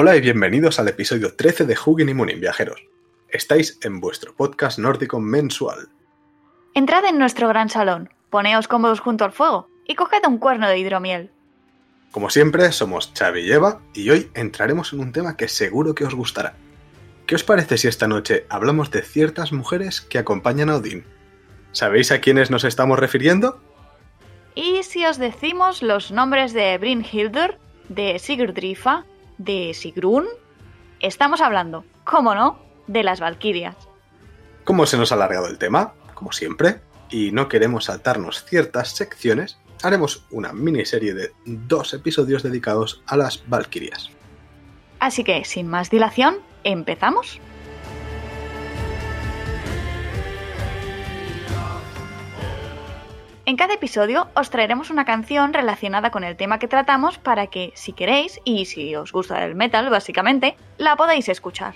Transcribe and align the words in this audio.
Hola 0.00 0.14
y 0.14 0.20
bienvenidos 0.20 0.78
al 0.78 0.86
episodio 0.86 1.34
13 1.34 1.66
de 1.66 1.76
Hugin 1.76 2.08
y 2.08 2.14
Munin 2.14 2.38
Viajeros. 2.38 2.86
Estáis 3.30 3.80
en 3.82 3.98
vuestro 3.98 4.32
podcast 4.32 4.78
nórdico 4.78 5.18
mensual. 5.18 5.88
Entrad 6.72 7.04
en 7.06 7.18
nuestro 7.18 7.48
gran 7.48 7.68
salón, 7.68 8.08
poneos 8.30 8.68
cómodos 8.68 9.00
junto 9.00 9.24
al 9.24 9.32
fuego 9.32 9.68
y 9.88 9.96
coged 9.96 10.24
un 10.28 10.38
cuerno 10.38 10.68
de 10.68 10.78
hidromiel. 10.78 11.32
Como 12.12 12.30
siempre, 12.30 12.70
somos 12.70 13.12
Xavi 13.12 13.40
y 13.40 13.50
Eva 13.50 13.80
y 13.92 14.08
hoy 14.10 14.30
entraremos 14.34 14.92
en 14.92 15.00
un 15.00 15.10
tema 15.10 15.36
que 15.36 15.48
seguro 15.48 15.96
que 15.96 16.04
os 16.04 16.14
gustará. 16.14 16.54
¿Qué 17.26 17.34
os 17.34 17.42
parece 17.42 17.76
si 17.76 17.88
esta 17.88 18.06
noche 18.06 18.46
hablamos 18.50 18.92
de 18.92 19.02
ciertas 19.02 19.50
mujeres 19.50 20.00
que 20.00 20.18
acompañan 20.18 20.70
a 20.70 20.76
Odín? 20.76 21.06
¿Sabéis 21.72 22.12
a 22.12 22.20
quiénes 22.20 22.52
nos 22.52 22.62
estamos 22.62 23.00
refiriendo? 23.00 23.60
¿Y 24.54 24.84
si 24.84 25.04
os 25.06 25.18
decimos 25.18 25.82
los 25.82 26.12
nombres 26.12 26.52
de 26.52 26.78
Brynhildur, 26.78 27.56
de 27.88 28.20
Sigurdrifa, 28.20 29.04
de 29.38 29.72
Sigrun? 29.74 30.26
Estamos 31.00 31.40
hablando, 31.40 31.84
cómo 32.04 32.34
no, 32.34 32.58
de 32.86 33.02
las 33.02 33.20
Valquirias. 33.20 33.76
Como 34.64 34.86
se 34.86 34.98
nos 34.98 35.12
ha 35.12 35.14
alargado 35.14 35.46
el 35.46 35.58
tema, 35.58 35.94
como 36.14 36.32
siempre, 36.32 36.80
y 37.10 37.30
no 37.32 37.48
queremos 37.48 37.86
saltarnos 37.86 38.44
ciertas 38.44 38.90
secciones, 38.90 39.58
haremos 39.82 40.26
una 40.30 40.52
miniserie 40.52 41.14
de 41.14 41.32
dos 41.44 41.94
episodios 41.94 42.42
dedicados 42.42 43.02
a 43.06 43.16
las 43.16 43.48
Valquirias. 43.48 44.10
Así 45.00 45.24
que, 45.24 45.44
sin 45.44 45.68
más 45.68 45.90
dilación, 45.90 46.38
¿empezamos? 46.64 47.40
En 53.48 53.56
cada 53.56 53.72
episodio 53.72 54.28
os 54.34 54.50
traeremos 54.50 54.90
una 54.90 55.06
canción 55.06 55.54
relacionada 55.54 56.10
con 56.10 56.22
el 56.22 56.36
tema 56.36 56.58
que 56.58 56.68
tratamos 56.68 57.16
para 57.16 57.46
que, 57.46 57.72
si 57.74 57.94
queréis, 57.94 58.38
y 58.44 58.66
si 58.66 58.94
os 58.94 59.10
gusta 59.10 59.42
el 59.42 59.54
metal 59.54 59.88
básicamente, 59.88 60.54
la 60.76 60.96
podáis 60.96 61.30
escuchar. 61.30 61.74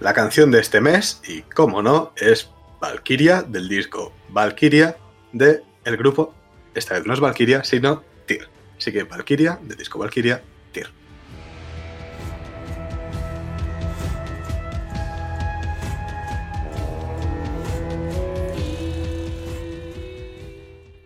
La 0.00 0.14
canción 0.14 0.50
de 0.50 0.60
este 0.60 0.80
mes, 0.80 1.20
y 1.28 1.42
como 1.42 1.82
no, 1.82 2.14
es 2.16 2.50
Valkyria 2.80 3.42
del 3.42 3.68
disco 3.68 4.14
Valkyria 4.30 4.96
de 5.34 5.62
el 5.84 5.98
grupo, 5.98 6.32
esta 6.74 6.94
vez 6.94 7.04
no 7.04 7.12
es 7.12 7.20
Valkyria, 7.20 7.62
sino 7.62 8.02
Tyr. 8.24 8.48
Así 8.78 8.92
que 8.92 9.04
Valkyria 9.04 9.58
del 9.60 9.76
disco 9.76 9.98
Valkyria, 9.98 10.42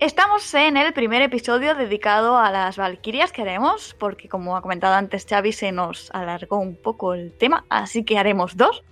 Estamos 0.00 0.54
en 0.54 0.78
el 0.78 0.94
primer 0.94 1.20
episodio 1.20 1.74
dedicado 1.74 2.38
a 2.38 2.50
las 2.50 2.78
Valquirias 2.78 3.32
que 3.32 3.42
haremos, 3.42 3.94
porque 3.98 4.30
como 4.30 4.56
ha 4.56 4.62
comentado 4.62 4.94
antes 4.94 5.26
Xavi, 5.28 5.52
se 5.52 5.72
nos 5.72 6.10
alargó 6.14 6.56
un 6.56 6.74
poco 6.74 7.12
el 7.12 7.36
tema, 7.36 7.66
así 7.68 8.02
que 8.02 8.16
haremos 8.16 8.56
dos. 8.56 8.82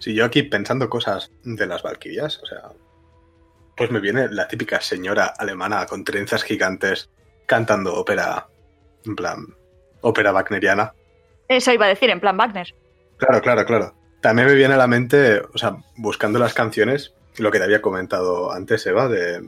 Si 0.00 0.12
yo 0.12 0.26
aquí 0.26 0.42
pensando 0.42 0.90
cosas 0.90 1.32
de 1.44 1.66
las 1.66 1.82
Valquirias, 1.82 2.42
o 2.42 2.46
sea, 2.46 2.72
pues 3.74 3.90
me 3.90 4.00
viene 4.00 4.28
la 4.28 4.48
típica 4.48 4.82
señora 4.82 5.32
alemana 5.38 5.86
con 5.86 6.04
trenzas 6.04 6.42
gigantes 6.42 7.08
cantando 7.46 7.94
ópera, 7.94 8.46
en 9.06 9.16
plan, 9.16 9.46
ópera 10.02 10.30
wagneriana. 10.30 10.92
Eso 11.48 11.72
iba 11.72 11.86
a 11.86 11.88
decir, 11.88 12.10
en 12.10 12.20
plan 12.20 12.36
Wagner. 12.36 12.74
Claro, 13.16 13.40
claro, 13.40 13.64
claro. 13.64 13.94
También 14.20 14.46
me 14.48 14.54
viene 14.54 14.74
a 14.74 14.78
la 14.78 14.86
mente, 14.86 15.40
o 15.40 15.56
sea, 15.56 15.78
buscando 15.96 16.38
las 16.38 16.52
canciones, 16.52 17.14
lo 17.38 17.50
que 17.50 17.56
te 17.56 17.64
había 17.64 17.80
comentado 17.80 18.52
antes, 18.52 18.86
Eva, 18.86 19.08
de 19.08 19.42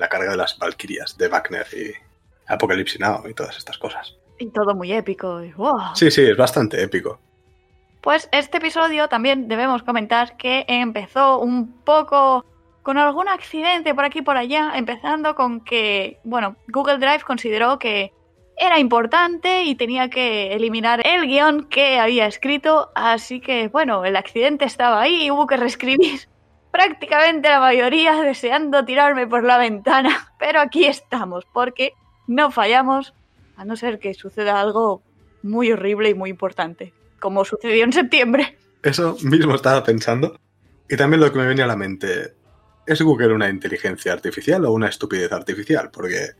la 0.00 0.08
carga 0.08 0.30
de 0.30 0.36
las 0.38 0.58
Valquirias 0.58 1.16
de 1.18 1.28
Wagner 1.28 1.66
y 1.72 1.92
Apocalipsis 2.48 2.98
Now 2.98 3.28
y 3.28 3.34
todas 3.34 3.56
estas 3.58 3.76
cosas. 3.76 4.16
Y 4.38 4.46
todo 4.46 4.74
muy 4.74 4.92
épico. 4.92 5.44
y 5.44 5.52
¡wow! 5.52 5.94
Sí, 5.94 6.10
sí, 6.10 6.22
es 6.22 6.36
bastante 6.36 6.82
épico. 6.82 7.20
Pues 8.00 8.26
este 8.32 8.56
episodio 8.56 9.08
también 9.08 9.46
debemos 9.46 9.82
comentar 9.82 10.38
que 10.38 10.64
empezó 10.66 11.38
un 11.38 11.82
poco 11.82 12.46
con 12.82 12.96
algún 12.96 13.28
accidente 13.28 13.94
por 13.94 14.06
aquí 14.06 14.20
y 14.20 14.22
por 14.22 14.38
allá, 14.38 14.72
empezando 14.74 15.34
con 15.34 15.60
que, 15.60 16.18
bueno, 16.24 16.56
Google 16.68 16.96
Drive 16.96 17.20
consideró 17.26 17.78
que 17.78 18.14
era 18.56 18.78
importante 18.78 19.64
y 19.64 19.74
tenía 19.74 20.08
que 20.08 20.54
eliminar 20.54 21.06
el 21.06 21.26
guion 21.26 21.64
que 21.64 21.98
había 21.98 22.26
escrito, 22.26 22.90
así 22.94 23.40
que, 23.40 23.68
bueno, 23.68 24.06
el 24.06 24.16
accidente 24.16 24.64
estaba 24.64 25.02
ahí 25.02 25.24
y 25.24 25.30
hubo 25.30 25.46
que 25.46 25.58
reescribir 25.58 26.29
prácticamente 26.70 27.48
la 27.48 27.60
mayoría 27.60 28.20
deseando 28.22 28.84
tirarme 28.84 29.26
por 29.26 29.44
la 29.44 29.58
ventana, 29.58 30.32
pero 30.38 30.60
aquí 30.60 30.86
estamos, 30.86 31.44
porque 31.52 31.94
no 32.26 32.50
fallamos, 32.50 33.14
a 33.56 33.64
no 33.64 33.76
ser 33.76 33.98
que 33.98 34.14
suceda 34.14 34.60
algo 34.60 35.02
muy 35.42 35.72
horrible 35.72 36.10
y 36.10 36.14
muy 36.14 36.30
importante, 36.30 36.92
como 37.18 37.44
sucedió 37.44 37.84
en 37.84 37.92
septiembre. 37.92 38.56
Eso 38.82 39.16
mismo 39.22 39.54
estaba 39.54 39.84
pensando. 39.84 40.38
Y 40.88 40.96
también 40.96 41.20
lo 41.20 41.30
que 41.32 41.38
me 41.38 41.46
venía 41.46 41.64
a 41.64 41.68
la 41.68 41.76
mente, 41.76 42.34
¿es 42.86 43.02
Google 43.02 43.34
una 43.34 43.48
inteligencia 43.48 44.12
artificial 44.12 44.64
o 44.64 44.72
una 44.72 44.88
estupidez 44.88 45.30
artificial? 45.32 45.90
Porque... 45.90 46.30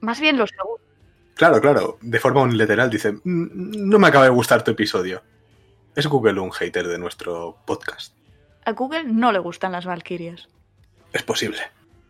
Más 0.00 0.20
bien 0.20 0.38
lo 0.38 0.46
segundo. 0.46 0.80
Claro, 1.34 1.60
claro, 1.60 1.98
de 2.02 2.18
forma 2.18 2.42
unilateral 2.42 2.90
dice, 2.90 3.12
"Mm, 3.12 3.88
no 3.88 3.98
me 3.98 4.08
acaba 4.08 4.24
de 4.24 4.30
gustar 4.30 4.62
tu 4.62 4.72
episodio. 4.72 5.22
¿Es 5.94 6.06
Google 6.06 6.40
un 6.40 6.50
hater 6.50 6.86
de 6.86 6.98
nuestro 6.98 7.56
podcast? 7.64 8.17
A 8.68 8.72
Google 8.72 9.04
no 9.04 9.32
le 9.32 9.38
gustan 9.38 9.72
las 9.72 9.86
Valquirias. 9.86 10.46
Es 11.14 11.22
posible. 11.22 11.58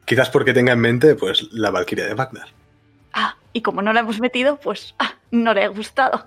Quizás 0.05 0.29
porque 0.29 0.53
tenga 0.53 0.73
en 0.73 0.81
mente, 0.81 1.15
pues, 1.15 1.53
la 1.53 1.71
Valkyria 1.71 2.05
de 2.05 2.15
Wagner. 2.15 2.47
Ah, 3.13 3.37
y 3.53 3.63
como 3.63 3.81
no 3.81 3.93
la 3.93 4.01
hemos 4.01 4.19
metido, 4.19 4.59
pues 4.59 4.97
ah, 4.99 5.15
no 5.31 5.55
le 5.55 5.63
ha 5.63 5.69
gustado. 5.69 6.27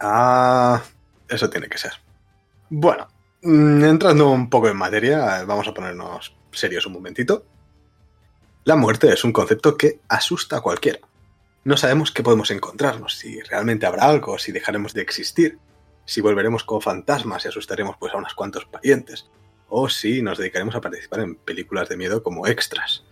Ah, 0.00 0.82
eso 1.28 1.50
tiene 1.50 1.68
que 1.68 1.76
ser. 1.76 1.92
Bueno, 2.70 3.06
mm, 3.42 3.84
entrando 3.84 4.30
un 4.30 4.48
poco 4.48 4.68
en 4.68 4.78
materia, 4.78 5.44
vamos 5.44 5.68
a 5.68 5.74
ponernos 5.74 6.34
serios 6.52 6.86
un 6.86 6.94
momentito. 6.94 7.44
La 8.64 8.76
muerte 8.76 9.12
es 9.12 9.24
un 9.24 9.32
concepto 9.34 9.76
que 9.76 10.00
asusta 10.08 10.56
a 10.56 10.62
cualquiera. 10.62 11.00
No 11.64 11.76
sabemos 11.76 12.12
qué 12.12 12.22
podemos 12.22 12.50
encontrarnos, 12.50 13.18
si 13.18 13.42
realmente 13.42 13.84
habrá 13.84 14.04
algo, 14.04 14.38
si 14.38 14.52
dejaremos 14.52 14.94
de 14.94 15.02
existir, 15.02 15.58
si 16.06 16.22
volveremos 16.22 16.64
como 16.64 16.80
fantasmas 16.80 17.44
y 17.44 17.48
asustaremos 17.48 17.96
pues 17.98 18.14
a 18.14 18.16
unos 18.16 18.32
cuantos 18.32 18.64
parientes, 18.64 19.28
o 19.68 19.88
si 19.88 20.22
nos 20.22 20.38
dedicaremos 20.38 20.74
a 20.74 20.80
participar 20.80 21.20
en 21.20 21.36
películas 21.36 21.88
de 21.88 21.96
miedo 21.96 22.22
como 22.22 22.46
extras. 22.46 23.04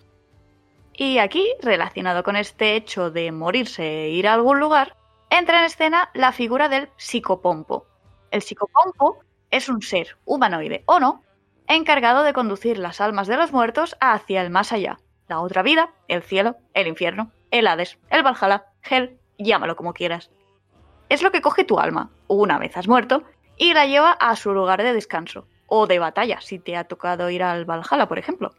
Y 0.92 1.18
aquí, 1.18 1.52
relacionado 1.60 2.22
con 2.22 2.36
este 2.36 2.76
hecho 2.76 3.10
de 3.10 3.32
morirse 3.32 4.04
e 4.04 4.10
ir 4.10 4.28
a 4.28 4.34
algún 4.34 4.60
lugar, 4.60 4.96
entra 5.28 5.58
en 5.58 5.64
escena 5.64 6.10
la 6.14 6.32
figura 6.32 6.68
del 6.68 6.88
psicopompo. 6.96 7.86
El 8.30 8.42
psicopompo 8.42 9.18
es 9.50 9.68
un 9.68 9.82
ser 9.82 10.16
humanoide 10.24 10.84
o 10.86 11.00
no, 11.00 11.22
encargado 11.66 12.22
de 12.22 12.32
conducir 12.32 12.78
las 12.78 13.00
almas 13.00 13.26
de 13.26 13.36
los 13.36 13.52
muertos 13.52 13.96
hacia 14.00 14.42
el 14.42 14.50
más 14.50 14.72
allá, 14.72 14.98
la 15.28 15.40
otra 15.40 15.62
vida, 15.62 15.92
el 16.08 16.22
cielo, 16.22 16.56
el 16.74 16.86
infierno, 16.86 17.32
el 17.50 17.66
Hades, 17.66 17.98
el 18.10 18.22
Valhalla, 18.22 18.66
Hell, 18.88 19.18
llámalo 19.38 19.74
como 19.74 19.94
quieras. 19.94 20.30
Es 21.08 21.22
lo 21.22 21.32
que 21.32 21.42
coge 21.42 21.64
tu 21.64 21.78
alma, 21.78 22.10
una 22.28 22.58
vez 22.58 22.76
has 22.76 22.88
muerto, 22.88 23.24
y 23.56 23.74
la 23.74 23.86
lleva 23.86 24.12
a 24.12 24.36
su 24.36 24.52
lugar 24.52 24.82
de 24.82 24.92
descanso, 24.92 25.46
o 25.66 25.86
de 25.86 25.98
batalla, 25.98 26.40
si 26.40 26.58
te 26.58 26.76
ha 26.76 26.84
tocado 26.84 27.30
ir 27.30 27.42
al 27.42 27.64
Valhalla, 27.64 28.06
por 28.08 28.18
ejemplo. 28.18 28.52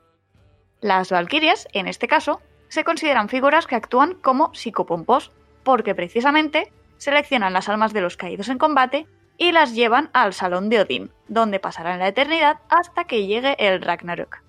Las 0.82 1.12
Valquirias, 1.12 1.68
en 1.74 1.88
este 1.88 2.08
caso, 2.08 2.42
se 2.68 2.84
consideran 2.84 3.30
figuras 3.30 3.68
que 3.68 3.76
actúan 3.76 4.16
como 4.16 4.54
psicopompos, 4.54 5.32
porque 5.64 5.96
precisamente 5.96 6.72
seleccionan 6.98 7.54
las 7.54 7.70
almas 7.70 7.94
de 7.94 8.02
los 8.02 8.18
caídos 8.18 8.50
en 8.50 8.58
combate 8.58 9.08
y 9.38 9.52
las 9.52 9.74
llevan 9.74 10.10
al 10.14 10.34
Salón 10.34 10.70
de 10.70 10.82
Odín, 10.82 11.12
donde 11.28 11.60
pasarán 11.60 12.00
la 12.00 12.08
eternidad 12.08 12.60
hasta 12.70 13.06
que 13.06 13.28
llegue 13.28 13.56
el 13.60 13.82
Ragnarök. 13.82 14.42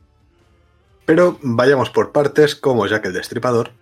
Pero 1.05 1.39
vayamos 1.43 1.91
por 1.91 2.13
partes, 2.13 2.55
como 2.57 2.87
Jack 2.87 3.07
el 3.07 3.13
Destripador. 3.13 3.73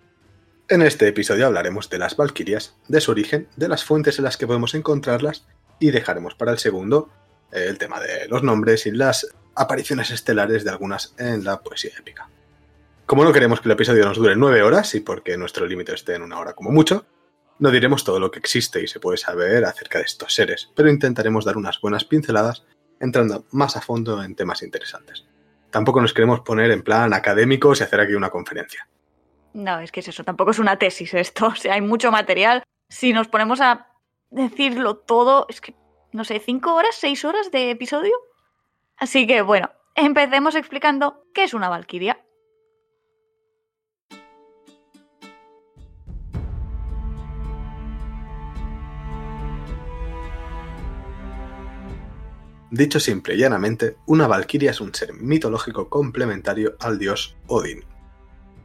En 0.68 0.82
este 0.82 1.08
episodio 1.08 1.46
hablaremos 1.46 1.90
de 1.90 1.98
las 1.98 2.16
Valquirias, 2.16 2.76
de 2.88 3.00
su 3.00 3.10
origen, 3.10 3.48
de 3.56 3.68
las 3.68 3.84
fuentes 3.84 4.18
en 4.18 4.24
las 4.24 4.36
que 4.36 4.46
podemos 4.46 4.74
encontrarlas 4.74 5.46
y 5.78 5.90
dejaremos 5.90 6.34
para 6.34 6.52
el 6.52 6.58
segundo 6.58 7.10
el 7.50 7.78
tema 7.78 8.00
de 8.00 8.28
los 8.28 8.42
nombres 8.42 8.86
y 8.86 8.90
las 8.90 9.26
apariciones 9.54 10.10
estelares 10.10 10.64
de 10.64 10.70
algunas 10.70 11.14
en 11.18 11.44
la 11.44 11.60
poesía 11.60 11.92
épica. 11.98 12.28
Como 13.06 13.24
no 13.24 13.32
queremos 13.32 13.60
que 13.60 13.68
el 13.68 13.72
episodio 13.72 14.04
nos 14.04 14.16
dure 14.16 14.34
nueve 14.34 14.62
horas 14.62 14.94
y 14.94 15.00
porque 15.00 15.36
nuestro 15.36 15.66
límite 15.66 15.94
esté 15.94 16.14
en 16.14 16.22
una 16.22 16.38
hora 16.38 16.54
como 16.54 16.70
mucho, 16.70 17.06
no 17.58 17.70
diremos 17.70 18.02
todo 18.02 18.18
lo 18.18 18.30
que 18.30 18.38
existe 18.38 18.82
y 18.82 18.88
se 18.88 18.98
puede 18.98 19.18
saber 19.18 19.64
acerca 19.64 19.98
de 19.98 20.04
estos 20.04 20.34
seres, 20.34 20.70
pero 20.74 20.90
intentaremos 20.90 21.44
dar 21.44 21.56
unas 21.56 21.80
buenas 21.80 22.04
pinceladas 22.04 22.64
entrando 23.00 23.44
más 23.50 23.76
a 23.76 23.80
fondo 23.80 24.22
en 24.22 24.34
temas 24.34 24.62
interesantes. 24.62 25.24
Tampoco 25.70 26.00
nos 26.00 26.14
queremos 26.14 26.40
poner 26.40 26.70
en 26.70 26.82
plan 26.82 27.12
académicos 27.12 27.80
y 27.80 27.84
hacer 27.84 28.00
aquí 28.00 28.14
una 28.14 28.30
conferencia. 28.30 28.88
No, 29.52 29.78
es 29.80 29.92
que 29.92 30.00
es 30.00 30.08
eso, 30.08 30.24
tampoco 30.24 30.50
es 30.50 30.58
una 30.58 30.78
tesis 30.78 31.14
esto, 31.14 31.46
o 31.48 31.54
sea, 31.54 31.74
hay 31.74 31.80
mucho 31.80 32.10
material. 32.10 32.62
Si 32.88 33.12
nos 33.12 33.28
ponemos 33.28 33.60
a 33.60 33.88
decirlo 34.30 34.96
todo, 34.96 35.46
es 35.48 35.60
que, 35.60 35.74
no 36.14 36.22
sé, 36.22 36.38
cinco 36.38 36.74
horas, 36.74 36.94
seis 36.94 37.24
horas 37.24 37.50
de 37.50 37.72
episodio. 37.72 38.14
Así 38.96 39.26
que, 39.26 39.42
bueno, 39.42 39.72
empecemos 39.96 40.54
explicando 40.54 41.26
qué 41.34 41.42
es 41.42 41.54
una 41.54 41.68
valquiria. 41.68 42.24
Dicho 52.70 53.00
simple 53.00 53.34
y 53.34 53.38
llanamente, 53.38 53.96
una 54.06 54.28
valquiria 54.28 54.70
es 54.70 54.80
un 54.80 54.94
ser 54.94 55.14
mitológico 55.14 55.88
complementario 55.88 56.76
al 56.78 57.00
dios 57.00 57.36
Odín. 57.48 57.84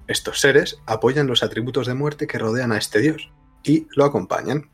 Estos 0.07 0.39
seres 0.39 0.79
apoyan 0.85 1.25
los 1.25 1.41
atributos 1.41 1.87
de 1.87 1.95
muerte 1.95 2.27
que 2.27 2.37
rodean 2.37 2.71
a 2.71 2.77
este 2.77 2.99
dios 2.99 3.31
y 3.63 3.87
lo 3.95 4.05
acompañan. 4.05 4.69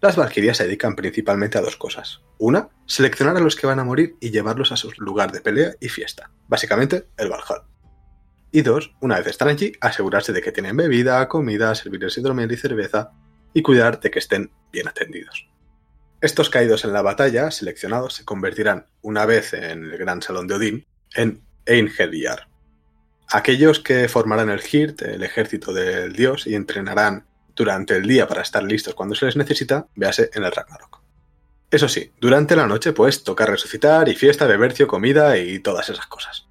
Las 0.00 0.14
valquirias 0.14 0.56
se 0.56 0.64
dedican 0.64 0.94
principalmente 0.94 1.58
a 1.58 1.60
dos 1.60 1.76
cosas. 1.76 2.20
Una, 2.38 2.68
seleccionar 2.86 3.36
a 3.36 3.40
los 3.40 3.56
que 3.56 3.66
van 3.66 3.80
a 3.80 3.84
morir 3.84 4.16
y 4.20 4.30
llevarlos 4.30 4.70
a 4.70 4.76
su 4.76 4.92
lugar 4.98 5.32
de 5.32 5.40
pelea 5.40 5.74
y 5.80 5.88
fiesta, 5.88 6.30
básicamente 6.46 7.08
el 7.16 7.28
Valhalla. 7.28 7.64
Y 8.52 8.62
dos, 8.62 8.94
una 9.00 9.18
vez 9.18 9.26
están 9.26 9.48
allí, 9.48 9.72
asegurarse 9.80 10.32
de 10.32 10.40
que 10.40 10.52
tienen 10.52 10.76
bebida, 10.76 11.26
comida, 11.28 11.74
servirles 11.74 12.16
hidromiel 12.16 12.52
y 12.52 12.56
cerveza 12.56 13.10
y 13.52 13.62
cuidar 13.62 13.98
de 14.00 14.10
que 14.10 14.20
estén 14.20 14.52
bien 14.72 14.86
atendidos. 14.86 15.48
Estos 16.20 16.48
caídos 16.48 16.84
en 16.84 16.92
la 16.92 17.02
batalla, 17.02 17.50
seleccionados, 17.50 18.14
se 18.14 18.24
convertirán, 18.24 18.86
una 19.02 19.26
vez 19.26 19.52
en 19.52 19.84
el 19.84 19.98
gran 19.98 20.22
salón 20.22 20.46
de 20.46 20.54
Odín, 20.54 20.86
en 21.14 21.42
Einherjar. 21.66 22.48
Aquellos 23.30 23.80
que 23.80 24.08
formarán 24.08 24.48
el 24.48 24.60
Hirt, 24.60 25.02
el 25.02 25.22
ejército 25.22 25.72
del 25.72 26.12
dios, 26.14 26.46
y 26.46 26.54
entrenarán 26.54 27.27
durante 27.58 27.96
el 27.96 28.06
día 28.06 28.28
para 28.28 28.42
estar 28.42 28.62
listos 28.62 28.94
cuando 28.94 29.14
se 29.14 29.26
les 29.26 29.36
necesita, 29.36 29.88
véase 29.96 30.30
en 30.32 30.44
el 30.44 30.52
Ragnarok. 30.52 31.02
Eso 31.70 31.88
sí, 31.88 32.12
durante 32.20 32.56
la 32.56 32.66
noche 32.66 32.92
pues 32.92 33.24
toca 33.24 33.44
resucitar 33.44 34.08
y 34.08 34.14
fiesta, 34.14 34.46
bebercio, 34.46 34.86
comida 34.86 35.36
y 35.36 35.58
todas 35.58 35.90
esas 35.90 36.06
cosas. 36.06 36.48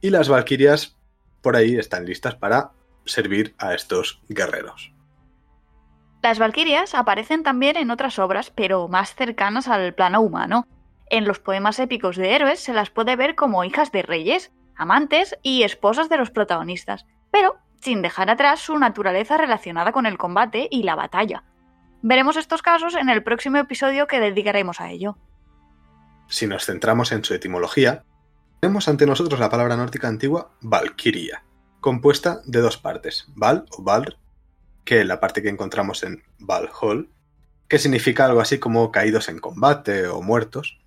Y 0.00 0.10
las 0.10 0.28
valquirias 0.28 0.96
por 1.42 1.56
ahí 1.56 1.76
están 1.76 2.06
listas 2.06 2.36
para 2.36 2.70
servir 3.04 3.54
a 3.58 3.74
estos 3.74 4.22
guerreros. 4.28 4.92
Las 6.22 6.38
valquirias 6.38 6.94
aparecen 6.94 7.42
también 7.42 7.76
en 7.76 7.90
otras 7.90 8.18
obras, 8.18 8.50
pero 8.50 8.88
más 8.88 9.14
cercanas 9.14 9.68
al 9.68 9.94
plano 9.94 10.20
humano. 10.20 10.66
En 11.10 11.24
los 11.24 11.38
poemas 11.38 11.78
épicos 11.78 12.16
de 12.16 12.34
héroes 12.34 12.60
se 12.60 12.72
las 12.72 12.90
puede 12.90 13.14
ver 13.14 13.34
como 13.34 13.62
hijas 13.62 13.92
de 13.92 14.02
reyes, 14.02 14.52
amantes 14.76 15.36
y 15.42 15.62
esposas 15.62 16.08
de 16.08 16.16
los 16.16 16.30
protagonistas, 16.30 17.06
pero 17.30 17.58
sin 17.80 18.02
dejar 18.02 18.30
atrás 18.30 18.60
su 18.60 18.78
naturaleza 18.78 19.36
relacionada 19.36 19.92
con 19.92 20.06
el 20.06 20.18
combate 20.18 20.68
y 20.70 20.82
la 20.82 20.94
batalla. 20.94 21.44
Veremos 22.02 22.36
estos 22.36 22.62
casos 22.62 22.94
en 22.94 23.08
el 23.08 23.22
próximo 23.22 23.58
episodio 23.58 24.06
que 24.06 24.20
dedicaremos 24.20 24.80
a 24.80 24.90
ello. 24.90 25.16
Si 26.28 26.46
nos 26.46 26.66
centramos 26.66 27.12
en 27.12 27.24
su 27.24 27.34
etimología, 27.34 28.04
tenemos 28.60 28.88
ante 28.88 29.06
nosotros 29.06 29.38
la 29.38 29.50
palabra 29.50 29.76
nórdica 29.76 30.08
antigua 30.08 30.52
Valkyria, 30.60 31.44
compuesta 31.80 32.40
de 32.46 32.60
dos 32.60 32.78
partes, 32.78 33.26
Val 33.34 33.66
o 33.70 33.82
Valr, 33.82 34.18
que 34.84 35.00
es 35.00 35.06
la 35.06 35.20
parte 35.20 35.42
que 35.42 35.48
encontramos 35.48 36.02
en 36.02 36.22
Valhall, 36.38 37.10
que 37.68 37.78
significa 37.78 38.26
algo 38.26 38.40
así 38.40 38.58
como 38.58 38.90
caídos 38.92 39.28
en 39.28 39.38
combate 39.38 40.06
o 40.06 40.22
muertos, 40.22 40.78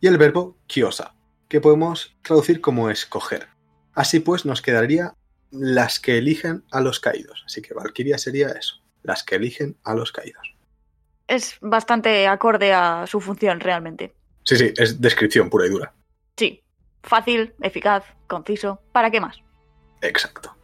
y 0.00 0.06
el 0.06 0.18
verbo 0.18 0.56
kiosa, 0.66 1.14
que 1.48 1.60
podemos 1.60 2.16
traducir 2.22 2.60
como 2.60 2.90
escoger. 2.90 3.48
Así 3.94 4.20
pues, 4.20 4.44
nos 4.44 4.62
quedaría 4.62 5.14
las 5.52 6.00
que 6.00 6.18
eligen 6.18 6.64
a 6.70 6.80
los 6.80 6.98
caídos. 6.98 7.44
Así 7.46 7.62
que 7.62 7.74
Valkyria 7.74 8.18
sería 8.18 8.48
eso, 8.48 8.80
las 9.02 9.22
que 9.22 9.36
eligen 9.36 9.76
a 9.84 9.94
los 9.94 10.10
caídos. 10.10 10.54
Es 11.28 11.58
bastante 11.60 12.26
acorde 12.26 12.72
a 12.72 13.06
su 13.06 13.20
función 13.20 13.60
realmente. 13.60 14.14
Sí, 14.44 14.56
sí, 14.56 14.72
es 14.76 15.00
descripción 15.00 15.48
pura 15.48 15.66
y 15.66 15.70
dura. 15.70 15.94
Sí, 16.36 16.62
fácil, 17.02 17.54
eficaz, 17.60 18.04
conciso, 18.26 18.80
¿para 18.92 19.10
qué 19.10 19.20
más? 19.20 19.38
Exacto. 20.00 20.56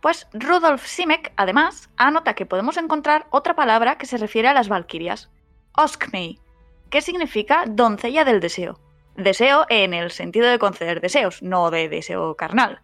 Pues 0.00 0.26
Rudolf 0.32 0.84
Simek, 0.84 1.32
además, 1.36 1.90
anota 1.96 2.34
que 2.34 2.46
podemos 2.46 2.76
encontrar 2.76 3.26
otra 3.30 3.54
palabra 3.54 3.98
que 3.98 4.06
se 4.06 4.16
refiere 4.16 4.48
a 4.48 4.54
las 4.54 4.68
valquirias, 4.68 5.30
Oskmei, 5.76 6.40
que 6.90 7.02
significa 7.02 7.64
doncella 7.68 8.24
del 8.24 8.40
deseo. 8.40 8.80
Deseo 9.16 9.66
en 9.68 9.94
el 9.94 10.10
sentido 10.10 10.48
de 10.48 10.58
conceder 10.58 11.00
deseos, 11.00 11.42
no 11.42 11.70
de 11.70 11.88
deseo 11.88 12.34
carnal. 12.34 12.80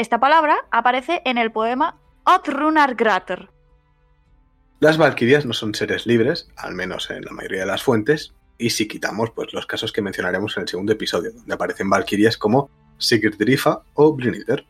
Esta 0.00 0.18
palabra 0.18 0.66
aparece 0.70 1.20
en 1.26 1.36
el 1.36 1.52
poema 1.52 2.00
Othrunar 2.24 2.94
Grater. 2.94 3.50
Las 4.78 4.96
valquirias 4.96 5.44
no 5.44 5.52
son 5.52 5.74
seres 5.74 6.06
libres, 6.06 6.48
al 6.56 6.74
menos 6.74 7.10
en 7.10 7.22
la 7.22 7.32
mayoría 7.32 7.60
de 7.60 7.66
las 7.66 7.82
fuentes, 7.82 8.32
y 8.56 8.70
si 8.70 8.88
quitamos 8.88 9.30
pues, 9.32 9.52
los 9.52 9.66
casos 9.66 9.92
que 9.92 10.00
mencionaremos 10.00 10.56
en 10.56 10.62
el 10.62 10.68
segundo 10.70 10.94
episodio, 10.94 11.32
donde 11.32 11.52
aparecen 11.52 11.90
valquirias 11.90 12.38
como 12.38 12.70
Sigurdrifa 12.96 13.82
o 13.92 14.14
Brynhildur. 14.14 14.64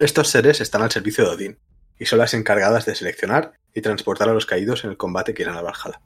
Estos 0.00 0.26
seres 0.26 0.60
están 0.60 0.82
al 0.82 0.90
servicio 0.90 1.24
de 1.24 1.30
Odín, 1.30 1.58
y 1.96 2.06
son 2.06 2.18
las 2.18 2.34
encargadas 2.34 2.86
de 2.86 2.96
seleccionar 2.96 3.52
y 3.74 3.80
transportar 3.80 4.28
a 4.28 4.34
los 4.34 4.44
caídos 4.44 4.82
en 4.82 4.90
el 4.90 4.96
combate 4.96 5.34
que 5.34 5.44
irán 5.44 5.56
a 5.56 5.62
Valhalla. 5.62 6.00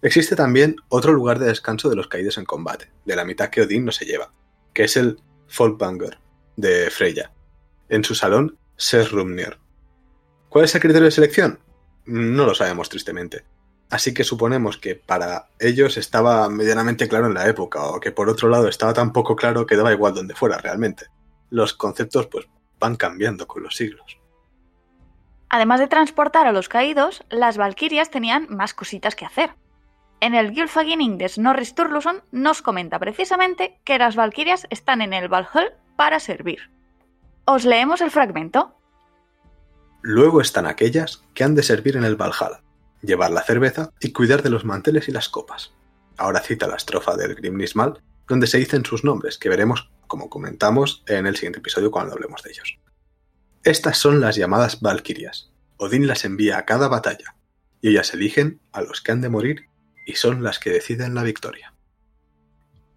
Existe 0.00 0.36
también 0.36 0.76
otro 0.90 1.12
lugar 1.12 1.40
de 1.40 1.46
descanso 1.46 1.90
de 1.90 1.96
los 1.96 2.06
caídos 2.06 2.38
en 2.38 2.44
combate, 2.44 2.92
de 3.04 3.16
la 3.16 3.24
mitad 3.24 3.50
que 3.50 3.62
Odín 3.62 3.84
no 3.84 3.90
se 3.90 4.04
lleva, 4.04 4.32
que 4.72 4.84
es 4.84 4.96
el 4.96 5.18
Folkbanger, 5.48 6.21
de 6.56 6.90
Freya, 6.90 7.32
en 7.88 8.04
su 8.04 8.14
salón 8.14 8.58
Serrumnir. 8.76 9.58
¿Cuál 10.48 10.64
es 10.64 10.74
el 10.74 10.80
criterio 10.80 11.06
de 11.06 11.10
selección? 11.10 11.60
No 12.04 12.46
lo 12.46 12.54
sabemos 12.54 12.88
tristemente. 12.88 13.44
Así 13.90 14.14
que 14.14 14.24
suponemos 14.24 14.78
que 14.78 14.94
para 14.94 15.48
ellos 15.58 15.96
estaba 15.96 16.48
medianamente 16.48 17.08
claro 17.08 17.26
en 17.26 17.34
la 17.34 17.46
época, 17.46 17.84
o 17.84 18.00
que 18.00 18.10
por 18.10 18.28
otro 18.28 18.48
lado 18.48 18.68
estaba 18.68 18.94
tan 18.94 19.12
poco 19.12 19.36
claro 19.36 19.66
que 19.66 19.76
daba 19.76 19.92
igual 19.92 20.14
donde 20.14 20.34
fuera 20.34 20.58
realmente. 20.58 21.06
Los 21.50 21.74
conceptos 21.74 22.26
pues 22.26 22.46
van 22.80 22.96
cambiando 22.96 23.46
con 23.46 23.62
los 23.62 23.76
siglos. 23.76 24.18
Además 25.50 25.80
de 25.80 25.88
transportar 25.88 26.46
a 26.46 26.52
los 26.52 26.70
caídos, 26.70 27.22
las 27.28 27.58
valquirias 27.58 28.10
tenían 28.10 28.46
más 28.48 28.72
cositas 28.72 29.14
que 29.14 29.26
hacer. 29.26 29.54
En 30.20 30.34
el 30.34 30.52
Gylfaginning 30.52 31.18
de 31.18 31.28
Snorri 31.28 31.66
Sturluson 31.66 32.22
nos 32.30 32.62
comenta 32.62 32.98
precisamente 32.98 33.78
que 33.84 33.98
las 33.98 34.16
valquirias 34.16 34.66
están 34.70 35.02
en 35.02 35.12
el 35.12 35.28
Valhall 35.28 35.74
para 35.96 36.20
servir. 36.20 36.70
Os 37.44 37.64
leemos 37.64 38.00
el 38.00 38.10
fragmento. 38.10 38.74
Luego 40.02 40.40
están 40.40 40.66
aquellas 40.66 41.22
que 41.34 41.44
han 41.44 41.54
de 41.54 41.62
servir 41.62 41.96
en 41.96 42.04
el 42.04 42.16
Valhalla, 42.16 42.62
llevar 43.02 43.30
la 43.30 43.42
cerveza 43.42 43.90
y 44.00 44.12
cuidar 44.12 44.42
de 44.42 44.50
los 44.50 44.64
manteles 44.64 45.08
y 45.08 45.12
las 45.12 45.28
copas. 45.28 45.72
Ahora 46.16 46.40
cita 46.40 46.66
la 46.66 46.76
estrofa 46.76 47.16
del 47.16 47.34
Grimnismal, 47.34 48.02
donde 48.28 48.46
se 48.46 48.58
dicen 48.58 48.84
sus 48.84 49.04
nombres, 49.04 49.38
que 49.38 49.48
veremos, 49.48 49.90
como 50.06 50.28
comentamos, 50.28 51.02
en 51.06 51.26
el 51.26 51.36
siguiente 51.36 51.58
episodio 51.58 51.90
cuando 51.90 52.14
hablemos 52.14 52.42
de 52.42 52.50
ellos. 52.50 52.78
Estas 53.64 53.98
son 53.98 54.20
las 54.20 54.36
llamadas 54.36 54.80
Valquirias. 54.80 55.52
Odín 55.76 56.06
las 56.06 56.24
envía 56.24 56.58
a 56.58 56.64
cada 56.64 56.88
batalla, 56.88 57.36
y 57.80 57.90
ellas 57.90 58.14
eligen 58.14 58.60
a 58.72 58.82
los 58.82 59.00
que 59.00 59.12
han 59.12 59.20
de 59.20 59.28
morir 59.28 59.66
y 60.06 60.14
son 60.14 60.42
las 60.42 60.58
que 60.58 60.70
deciden 60.70 61.14
la 61.14 61.22
victoria. 61.22 61.71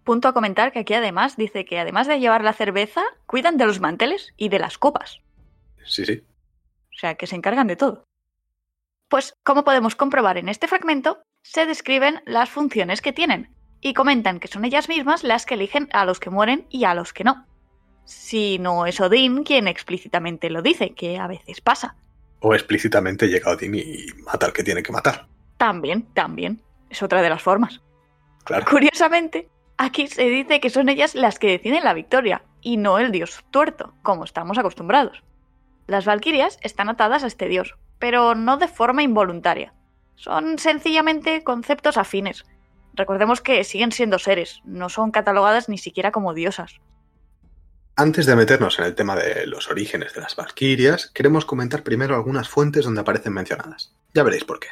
Punto 0.06 0.28
a 0.28 0.32
comentar 0.32 0.70
que 0.70 0.78
aquí 0.78 0.94
además 0.94 1.36
dice 1.36 1.64
que 1.64 1.80
además 1.80 2.06
de 2.06 2.20
llevar 2.20 2.44
la 2.44 2.52
cerveza, 2.52 3.02
cuidan 3.26 3.56
de 3.56 3.66
los 3.66 3.80
manteles 3.80 4.34
y 4.36 4.50
de 4.50 4.60
las 4.60 4.78
copas. 4.78 5.20
Sí, 5.84 6.06
sí. 6.06 6.22
O 6.94 6.96
sea, 6.96 7.16
que 7.16 7.26
se 7.26 7.34
encargan 7.34 7.66
de 7.66 7.74
todo. 7.74 8.04
Pues, 9.08 9.34
como 9.42 9.64
podemos 9.64 9.96
comprobar 9.96 10.38
en 10.38 10.48
este 10.48 10.68
fragmento, 10.68 11.18
se 11.42 11.66
describen 11.66 12.22
las 12.24 12.50
funciones 12.50 13.02
que 13.02 13.12
tienen 13.12 13.50
y 13.80 13.94
comentan 13.94 14.38
que 14.38 14.46
son 14.46 14.64
ellas 14.64 14.88
mismas 14.88 15.24
las 15.24 15.44
que 15.44 15.54
eligen 15.54 15.88
a 15.92 16.04
los 16.04 16.20
que 16.20 16.30
mueren 16.30 16.68
y 16.70 16.84
a 16.84 16.94
los 16.94 17.12
que 17.12 17.24
no. 17.24 17.44
Si 18.04 18.60
no 18.60 18.86
es 18.86 19.00
Odín 19.00 19.42
quien 19.42 19.66
explícitamente 19.66 20.50
lo 20.50 20.62
dice, 20.62 20.94
que 20.94 21.18
a 21.18 21.26
veces 21.26 21.60
pasa. 21.60 21.96
O 22.38 22.54
explícitamente 22.54 23.26
llega 23.26 23.50
Odín 23.50 23.74
y 23.74 24.06
mata 24.24 24.46
al 24.46 24.52
que 24.52 24.62
tiene 24.62 24.84
que 24.84 24.92
matar. 24.92 25.26
También, 25.56 26.02
también. 26.14 26.62
Es 26.90 27.02
otra 27.02 27.22
de 27.22 27.28
las 27.28 27.42
formas. 27.42 27.80
Claro. 28.44 28.66
Curiosamente, 28.70 29.48
Aquí 29.78 30.06
se 30.06 30.24
dice 30.24 30.60
que 30.60 30.70
son 30.70 30.88
ellas 30.88 31.14
las 31.14 31.38
que 31.38 31.48
deciden 31.48 31.84
la 31.84 31.94
victoria, 31.94 32.42
y 32.62 32.78
no 32.78 32.98
el 32.98 33.12
dios 33.12 33.44
tuerto, 33.50 33.94
como 34.02 34.24
estamos 34.24 34.58
acostumbrados. 34.58 35.22
Las 35.86 36.04
valquirias 36.04 36.58
están 36.62 36.88
atadas 36.88 37.22
a 37.22 37.26
este 37.26 37.48
dios, 37.48 37.74
pero 37.98 38.34
no 38.34 38.56
de 38.56 38.68
forma 38.68 39.02
involuntaria. 39.02 39.74
Son 40.16 40.58
sencillamente 40.58 41.44
conceptos 41.44 41.98
afines. 41.98 42.44
Recordemos 42.94 43.42
que 43.42 43.62
siguen 43.64 43.92
siendo 43.92 44.18
seres, 44.18 44.62
no 44.64 44.88
son 44.88 45.10
catalogadas 45.10 45.68
ni 45.68 45.78
siquiera 45.78 46.10
como 46.10 46.32
diosas. 46.32 46.80
Antes 47.94 48.26
de 48.26 48.36
meternos 48.36 48.78
en 48.78 48.86
el 48.86 48.94
tema 48.94 49.14
de 49.14 49.46
los 49.46 49.70
orígenes 49.70 50.14
de 50.14 50.22
las 50.22 50.36
valquirias, 50.36 51.10
queremos 51.14 51.44
comentar 51.44 51.82
primero 51.82 52.14
algunas 52.14 52.48
fuentes 52.48 52.84
donde 52.84 53.02
aparecen 53.02 53.32
mencionadas. 53.32 53.94
Ya 54.12 54.22
veréis 54.22 54.44
por 54.44 54.58
qué. 54.58 54.68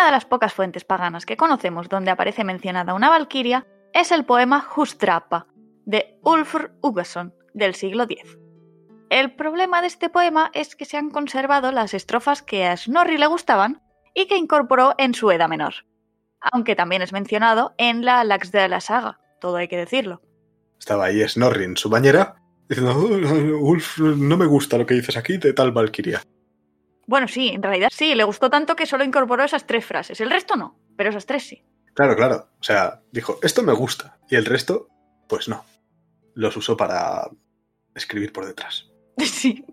Una 0.00 0.06
de 0.06 0.12
las 0.12 0.24
pocas 0.24 0.54
fuentes 0.54 0.84
paganas 0.84 1.26
que 1.26 1.36
conocemos 1.36 1.90
donde 1.90 2.10
aparece 2.10 2.42
mencionada 2.42 2.94
una 2.94 3.10
valquiria 3.10 3.66
es 3.92 4.12
el 4.12 4.24
poema 4.24 4.66
Hustrapa 4.74 5.46
de 5.84 6.18
Ulfr 6.22 6.72
Uggason 6.80 7.34
del 7.52 7.74
siglo 7.74 8.04
X. 8.04 8.38
El 9.10 9.36
problema 9.36 9.82
de 9.82 9.88
este 9.88 10.08
poema 10.08 10.50
es 10.54 10.74
que 10.74 10.86
se 10.86 10.96
han 10.96 11.10
conservado 11.10 11.70
las 11.70 11.92
estrofas 11.92 12.40
que 12.40 12.64
a 12.64 12.74
Snorri 12.78 13.18
le 13.18 13.26
gustaban 13.26 13.82
y 14.14 14.26
que 14.26 14.38
incorporó 14.38 14.94
en 14.96 15.12
su 15.12 15.30
Edda 15.30 15.48
menor, 15.48 15.74
aunque 16.40 16.74
también 16.74 17.02
es 17.02 17.12
mencionado 17.12 17.74
en 17.76 18.02
la 18.02 18.24
Lax 18.24 18.52
de 18.52 18.70
la 18.70 18.80
saga, 18.80 19.20
todo 19.38 19.56
hay 19.56 19.68
que 19.68 19.76
decirlo. 19.76 20.22
Estaba 20.78 21.04
ahí 21.04 21.28
Snorri 21.28 21.64
en 21.64 21.76
su 21.76 21.90
bañera 21.90 22.36
diciendo, 22.70 22.94
"Oh, 22.96 23.68
Ulf, 23.68 23.98
no 23.98 24.38
me 24.38 24.46
gusta 24.46 24.78
lo 24.78 24.86
que 24.86 24.94
dices 24.94 25.18
aquí 25.18 25.36
de 25.36 25.52
tal 25.52 25.72
Valkyria. 25.72 26.22
Bueno, 27.06 27.26
sí, 27.28 27.48
en 27.48 27.62
realidad 27.62 27.88
sí, 27.92 28.14
le 28.14 28.24
gustó 28.24 28.50
tanto 28.50 28.76
que 28.76 28.86
solo 28.86 29.04
incorporó 29.04 29.44
esas 29.44 29.66
tres 29.66 29.84
frases. 29.84 30.20
El 30.20 30.30
resto 30.30 30.56
no, 30.56 30.78
pero 30.96 31.10
esas 31.10 31.26
tres 31.26 31.44
sí. 31.46 31.62
Claro, 31.94 32.14
claro. 32.16 32.48
O 32.60 32.62
sea, 32.62 33.02
dijo, 33.10 33.38
esto 33.42 33.62
me 33.62 33.72
gusta. 33.72 34.18
Y 34.28 34.36
el 34.36 34.44
resto, 34.46 34.88
pues 35.28 35.48
no. 35.48 35.64
Los 36.34 36.56
usó 36.56 36.76
para 36.76 37.28
escribir 37.94 38.32
por 38.32 38.46
detrás. 38.46 38.86
Sí, 39.24 39.64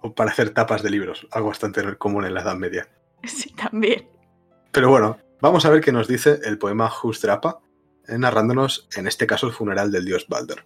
O 0.00 0.12
para 0.14 0.30
hacer 0.30 0.50
tapas 0.50 0.82
de 0.82 0.90
libros, 0.90 1.26
algo 1.30 1.48
bastante 1.48 1.96
común 1.98 2.24
en 2.24 2.34
la 2.34 2.40
Edad 2.40 2.56
Media. 2.56 2.88
sí, 3.22 3.52
también. 3.52 4.08
Pero 4.72 4.88
bueno, 4.88 5.18
vamos 5.40 5.64
a 5.66 5.70
ver 5.70 5.80
qué 5.82 5.92
nos 5.92 6.08
dice 6.08 6.40
el 6.44 6.58
poema 6.58 6.90
Husdrapa, 7.02 7.60
eh, 8.08 8.18
narrándonos, 8.18 8.88
en 8.96 9.06
este 9.06 9.26
caso, 9.26 9.46
el 9.46 9.52
funeral 9.52 9.92
del 9.92 10.04
dios 10.04 10.26
Balder. 10.28 10.64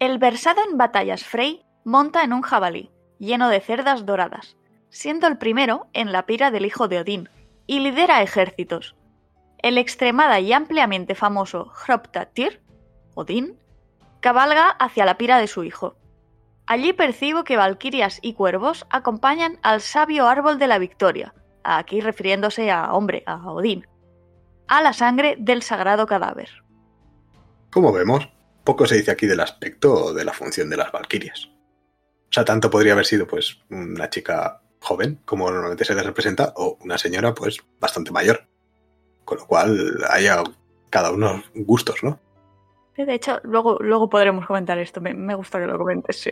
El 0.00 0.18
versado 0.18 0.60
en 0.68 0.76
batallas 0.76 1.24
Frey 1.24 1.64
monta 1.84 2.22
en 2.24 2.32
un 2.32 2.42
jabalí, 2.42 2.90
lleno 3.18 3.48
de 3.48 3.60
cerdas 3.60 4.04
doradas, 4.04 4.56
siendo 4.90 5.26
el 5.26 5.38
primero 5.38 5.86
en 5.92 6.12
la 6.12 6.26
pira 6.26 6.50
del 6.50 6.66
hijo 6.66 6.88
de 6.88 7.00
Odín, 7.00 7.28
y 7.66 7.80
lidera 7.80 8.22
ejércitos. 8.22 8.96
El 9.58 9.78
extremada 9.78 10.40
y 10.40 10.52
ampliamente 10.52 11.14
famoso 11.14 11.72
Hroptatyr, 11.86 12.60
Odín, 13.14 13.58
cabalga 14.20 14.70
hacia 14.70 15.04
la 15.04 15.16
pira 15.16 15.38
de 15.38 15.46
su 15.46 15.64
hijo. 15.64 15.96
Allí 16.66 16.92
percibo 16.92 17.44
que 17.44 17.56
valquirias 17.56 18.18
y 18.22 18.34
cuervos 18.34 18.86
acompañan 18.90 19.58
al 19.62 19.80
sabio 19.80 20.28
árbol 20.28 20.58
de 20.58 20.66
la 20.66 20.78
victoria, 20.78 21.34
aquí 21.64 22.00
refiriéndose 22.00 22.70
a 22.70 22.92
hombre, 22.92 23.22
a 23.26 23.36
Odín, 23.50 23.86
a 24.68 24.82
la 24.82 24.92
sangre 24.92 25.36
del 25.38 25.62
sagrado 25.62 26.06
cadáver. 26.06 26.48
Como 27.70 27.92
vemos, 27.92 28.28
poco 28.64 28.86
se 28.86 28.96
dice 28.96 29.10
aquí 29.10 29.26
del 29.26 29.40
aspecto 29.40 29.92
o 29.92 30.12
de 30.12 30.24
la 30.24 30.32
función 30.32 30.70
de 30.70 30.76
las 30.76 30.92
valquirias. 30.92 31.48
O 32.30 32.32
sea, 32.32 32.44
tanto 32.44 32.70
podría 32.70 32.92
haber 32.92 33.06
sido, 33.06 33.26
pues, 33.26 33.60
una 33.70 34.08
chica 34.10 34.62
joven, 34.80 35.20
como 35.24 35.50
normalmente 35.50 35.84
se 35.84 35.94
les 35.94 36.04
representa, 36.04 36.52
o 36.56 36.76
una 36.80 36.98
señora, 36.98 37.34
pues, 37.34 37.58
bastante 37.78 38.10
mayor. 38.10 38.46
Con 39.24 39.38
lo 39.38 39.46
cual, 39.46 40.04
haya 40.10 40.42
cada 40.90 41.10
uno 41.10 41.42
gustos, 41.54 42.02
¿no? 42.02 42.18
De 42.96 43.14
hecho, 43.14 43.40
luego, 43.44 43.78
luego 43.80 44.10
podremos 44.10 44.46
comentar 44.46 44.78
esto. 44.78 45.00
Me, 45.00 45.14
me 45.14 45.34
gusta 45.34 45.58
que 45.58 45.66
lo 45.66 45.78
comentes, 45.78 46.20
sí. 46.20 46.30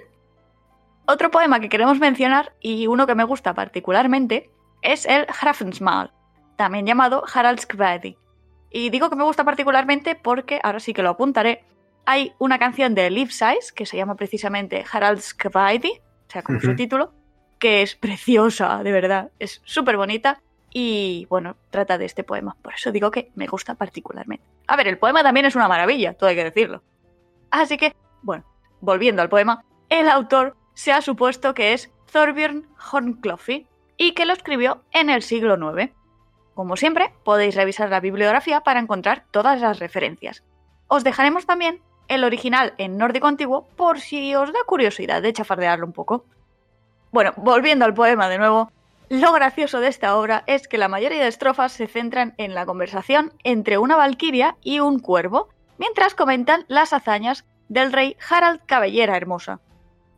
Otro 1.06 1.30
poema 1.30 1.60
que 1.60 1.70
queremos 1.70 1.98
mencionar, 1.98 2.52
y 2.60 2.86
uno 2.86 3.06
que 3.06 3.14
me 3.14 3.24
gusta 3.24 3.54
particularmente, 3.54 4.50
es 4.82 5.06
el 5.06 5.26
Hrafnsmal, 5.26 6.12
también 6.56 6.84
llamado 6.84 7.24
Haraldskvæði. 7.32 8.18
Y 8.70 8.90
digo 8.90 9.08
que 9.08 9.16
me 9.16 9.24
gusta 9.24 9.44
particularmente 9.44 10.14
porque, 10.14 10.60
ahora 10.62 10.80
sí 10.80 10.92
que 10.92 11.02
lo 11.02 11.10
apuntaré, 11.10 11.64
hay 12.04 12.34
una 12.38 12.58
canción 12.58 12.94
de 12.94 13.08
Liv 13.08 13.30
Size 13.30 13.72
que 13.74 13.86
se 13.86 13.96
llama 13.96 14.16
precisamente 14.16 14.84
Haraldskvæði, 14.90 15.92
o 16.00 16.30
sea, 16.30 16.42
como 16.42 16.60
su 16.60 16.68
Ujú. 16.68 16.76
título, 16.76 17.12
que 17.58 17.82
es 17.82 17.96
preciosa, 17.96 18.82
de 18.82 18.92
verdad, 18.92 19.30
es 19.38 19.60
súper 19.64 19.96
bonita 19.96 20.40
y, 20.70 21.26
bueno, 21.30 21.56
trata 21.70 21.98
de 21.98 22.04
este 22.04 22.24
poema. 22.24 22.56
Por 22.62 22.74
eso 22.74 22.92
digo 22.92 23.10
que 23.10 23.30
me 23.34 23.46
gusta 23.46 23.74
particularmente. 23.74 24.44
A 24.66 24.76
ver, 24.76 24.88
el 24.88 24.98
poema 24.98 25.22
también 25.22 25.46
es 25.46 25.56
una 25.56 25.68
maravilla, 25.68 26.14
todo 26.14 26.30
hay 26.30 26.36
que 26.36 26.44
decirlo. 26.44 26.82
Así 27.50 27.76
que, 27.78 27.94
bueno, 28.22 28.44
volviendo 28.80 29.22
al 29.22 29.28
poema, 29.28 29.64
el 29.88 30.08
autor 30.08 30.56
se 30.74 30.92
ha 30.92 31.02
supuesto 31.02 31.54
que 31.54 31.72
es 31.72 31.90
Thorbjörn 32.12 32.66
Horncloffi 32.92 33.66
y 33.96 34.12
que 34.12 34.26
lo 34.26 34.32
escribió 34.32 34.82
en 34.92 35.10
el 35.10 35.22
siglo 35.22 35.56
IX. 35.56 35.92
Como 36.54 36.76
siempre, 36.76 37.12
podéis 37.24 37.54
revisar 37.54 37.88
la 37.88 38.00
bibliografía 38.00 38.60
para 38.60 38.80
encontrar 38.80 39.24
todas 39.30 39.60
las 39.60 39.78
referencias. 39.78 40.44
Os 40.86 41.04
dejaremos 41.04 41.46
también 41.46 41.80
el 42.08 42.24
original 42.24 42.74
en 42.78 42.96
nórdico 42.96 43.26
antiguo 43.26 43.68
por 43.76 44.00
si 44.00 44.34
os 44.34 44.52
da 44.52 44.58
curiosidad 44.66 45.22
de 45.22 45.32
chafardearlo 45.32 45.86
un 45.86 45.92
poco. 45.92 46.24
Bueno, 47.10 47.32
volviendo 47.36 47.84
al 47.84 47.94
poema 47.94 48.28
de 48.28 48.38
nuevo, 48.38 48.70
lo 49.08 49.32
gracioso 49.32 49.80
de 49.80 49.88
esta 49.88 50.16
obra 50.16 50.44
es 50.46 50.68
que 50.68 50.78
la 50.78 50.88
mayoría 50.88 51.22
de 51.22 51.28
estrofas 51.28 51.72
se 51.72 51.86
centran 51.86 52.34
en 52.36 52.54
la 52.54 52.66
conversación 52.66 53.32
entre 53.44 53.78
una 53.78 53.96
valquiria 53.96 54.56
y 54.62 54.80
un 54.80 54.98
cuervo, 54.98 55.48
mientras 55.78 56.14
comentan 56.14 56.64
las 56.68 56.92
hazañas 56.92 57.44
del 57.68 57.92
rey 57.92 58.16
Harald 58.28 58.60
Cabellera 58.66 59.16
Hermosa, 59.16 59.60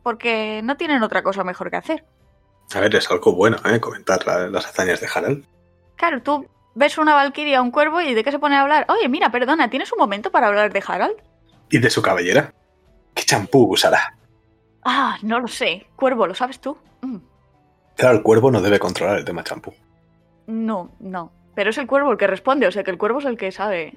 porque 0.03 0.61
no 0.63 0.75
tienen 0.77 1.03
otra 1.03 1.23
cosa 1.23 1.43
mejor 1.43 1.69
que 1.69 1.77
hacer. 1.77 2.03
A 2.73 2.79
ver, 2.79 2.95
es 2.95 3.09
algo 3.11 3.33
bueno, 3.33 3.57
¿eh? 3.65 3.79
Comentar 3.79 4.25
la- 4.25 4.47
las 4.47 4.65
hazañas 4.65 4.99
de 5.01 5.07
Harald. 5.13 5.45
Claro, 5.95 6.21
tú 6.21 6.47
ves 6.75 6.97
una 6.97 7.13
valquiria 7.13 7.61
un 7.61 7.71
cuervo 7.71 8.01
y 8.01 8.13
¿de 8.13 8.23
qué 8.23 8.31
se 8.31 8.39
pone 8.39 8.55
a 8.55 8.61
hablar? 8.61 8.85
Oye, 8.89 9.07
mira, 9.09 9.29
perdona, 9.29 9.69
¿tienes 9.69 9.91
un 9.91 9.99
momento 9.99 10.31
para 10.31 10.47
hablar 10.47 10.71
de 10.73 10.83
Harald? 10.85 11.15
¿Y 11.69 11.79
de 11.79 11.89
su 11.89 12.01
cabellera? 12.01 12.53
¿Qué 13.13 13.23
champú 13.23 13.71
usará? 13.73 14.15
Ah, 14.83 15.17
no 15.21 15.39
lo 15.39 15.47
sé. 15.47 15.87
Cuervo, 15.95 16.27
¿lo 16.27 16.35
sabes 16.35 16.59
tú? 16.59 16.77
Mm, 17.01 17.17
Claro, 17.95 18.17
el 18.17 18.23
cuervo 18.23 18.49
no 18.51 18.61
debe 18.61 18.79
controlar 18.79 19.17
el 19.19 19.25
tema 19.25 19.43
champú. 19.43 19.73
No, 20.47 20.91
no. 20.99 21.31
Pero 21.53 21.69
es 21.69 21.77
el 21.77 21.87
cuervo 21.87 22.11
el 22.11 22.17
que 22.17 22.25
responde, 22.27 22.65
o 22.65 22.71
sea 22.71 22.83
que 22.83 22.91
el 22.91 22.97
cuervo 22.97 23.19
es 23.19 23.25
el 23.25 23.37
que 23.37 23.51
sabe. 23.51 23.93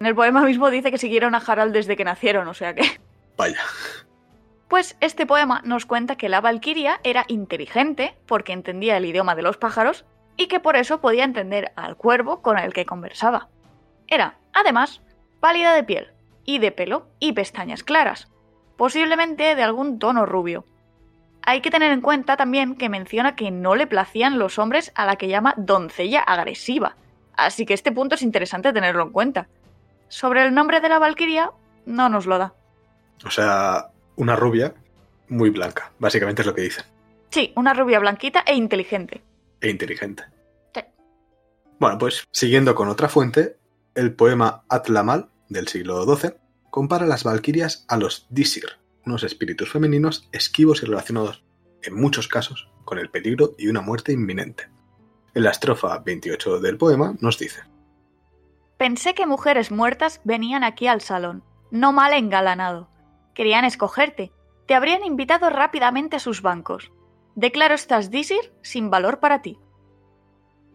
En 0.00 0.06
el 0.06 0.14
poema 0.14 0.42
mismo 0.42 0.68
dice 0.70 0.90
que 0.90 0.98
siguieron 0.98 1.34
a 1.34 1.38
Harald 1.38 1.72
desde 1.72 1.96
que 1.96 2.04
nacieron, 2.04 2.48
o 2.48 2.54
sea 2.54 2.74
que... 2.74 2.82
Vaya. 3.36 3.60
Pues 4.68 4.96
este 5.00 5.26
poema 5.26 5.60
nos 5.64 5.86
cuenta 5.86 6.16
que 6.16 6.28
la 6.28 6.40
valquiria 6.40 6.98
era 7.04 7.24
inteligente 7.28 8.16
porque 8.26 8.52
entendía 8.52 8.96
el 8.96 9.04
idioma 9.04 9.36
de 9.36 9.42
los 9.42 9.58
pájaros 9.58 10.04
y 10.36 10.48
que 10.48 10.58
por 10.58 10.76
eso 10.76 11.00
podía 11.00 11.24
entender 11.24 11.72
al 11.76 11.96
cuervo 11.96 12.42
con 12.42 12.58
el 12.58 12.72
que 12.72 12.84
conversaba. 12.84 13.48
Era, 14.08 14.38
además, 14.52 15.02
pálida 15.40 15.72
de 15.74 15.84
piel 15.84 16.08
y 16.44 16.58
de 16.58 16.72
pelo 16.72 17.06
y 17.20 17.32
pestañas 17.32 17.84
claras, 17.84 18.28
posiblemente 18.76 19.54
de 19.54 19.62
algún 19.62 19.98
tono 19.98 20.26
rubio. 20.26 20.64
Hay 21.42 21.60
que 21.60 21.70
tener 21.70 21.92
en 21.92 22.00
cuenta 22.00 22.36
también 22.36 22.74
que 22.74 22.88
menciona 22.88 23.36
que 23.36 23.50
no 23.50 23.76
le 23.76 23.86
placían 23.86 24.38
los 24.38 24.58
hombres 24.58 24.92
a 24.94 25.06
la 25.06 25.16
que 25.16 25.28
llama 25.28 25.54
doncella 25.56 26.20
agresiva, 26.20 26.96
así 27.36 27.64
que 27.66 27.74
este 27.74 27.92
punto 27.92 28.16
es 28.16 28.22
interesante 28.22 28.72
tenerlo 28.72 29.04
en 29.04 29.10
cuenta. 29.10 29.48
Sobre 30.08 30.44
el 30.44 30.54
nombre 30.54 30.80
de 30.80 30.88
la 30.88 30.98
valquiria, 30.98 31.50
no 31.84 32.08
nos 32.08 32.26
lo 32.26 32.38
da. 32.38 32.54
O 33.24 33.30
sea, 33.30 33.90
una 34.16 34.36
rubia 34.36 34.74
muy 35.28 35.50
blanca. 35.50 35.92
Básicamente 35.98 36.42
es 36.42 36.46
lo 36.46 36.54
que 36.54 36.62
dicen. 36.62 36.84
Sí, 37.30 37.52
una 37.56 37.74
rubia 37.74 37.98
blanquita 37.98 38.42
e 38.46 38.54
inteligente. 38.54 39.22
E 39.60 39.70
inteligente. 39.70 40.24
Sí. 40.74 40.82
Bueno, 41.78 41.98
pues 41.98 42.24
siguiendo 42.30 42.74
con 42.74 42.88
otra 42.88 43.08
fuente, 43.08 43.56
el 43.94 44.14
poema 44.14 44.64
Atlamal 44.68 45.28
del 45.48 45.68
siglo 45.68 46.04
XII 46.04 46.34
compara 46.76 47.06
las 47.06 47.24
valquirias 47.24 47.86
a 47.88 47.96
los 47.96 48.26
Disir, 48.28 48.66
unos 49.06 49.22
espíritus 49.22 49.72
femeninos 49.72 50.28
esquivos 50.30 50.82
y 50.82 50.84
relacionados, 50.84 51.42
en 51.80 51.94
muchos 51.94 52.28
casos, 52.28 52.68
con 52.84 52.98
el 52.98 53.08
peligro 53.08 53.54
y 53.56 53.68
una 53.68 53.80
muerte 53.80 54.12
inminente. 54.12 54.68
En 55.32 55.44
la 55.44 55.52
estrofa 55.52 55.98
28 56.00 56.60
del 56.60 56.76
poema 56.76 57.16
nos 57.22 57.38
dice: 57.38 57.62
Pensé 58.76 59.14
que 59.14 59.24
mujeres 59.24 59.70
muertas 59.70 60.20
venían 60.24 60.64
aquí 60.64 60.86
al 60.86 61.00
salón, 61.00 61.42
no 61.70 61.94
mal 61.94 62.12
engalanado. 62.12 62.90
Querían 63.32 63.64
escogerte, 63.64 64.34
te 64.66 64.74
habrían 64.74 65.02
invitado 65.02 65.48
rápidamente 65.48 66.16
a 66.16 66.20
sus 66.20 66.42
bancos. 66.42 66.92
Declaro 67.36 67.74
estas 67.74 68.10
Disir 68.10 68.52
sin 68.60 68.90
valor 68.90 69.18
para 69.18 69.40
ti. 69.40 69.58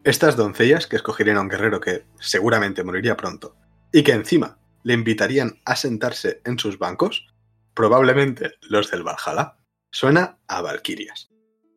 Estas 0.03 0.36
doncellas 0.36 0.88
que 0.88 0.96
escogerían 0.96 1.38
a 1.38 1.41
un 1.41 1.50
guerrero 1.50 1.79
que 1.79 2.05
seguramente 2.20 2.84
moriría 2.84 3.15
pronto 3.15 3.55
y 3.93 4.01
que 4.01 4.13
encima 4.13 4.58
le 4.83 4.93
invitarían 4.93 5.59
a 5.65 5.75
sentarse 5.75 6.41
en 6.45 6.59
sus 6.59 6.77
bancos, 6.77 7.27
probablemente 7.73 8.51
los 8.61 8.91
del 8.91 9.03
Valhalla, 9.03 9.57
suena 9.91 10.39
a 10.47 10.61
valquirias. 10.61 11.29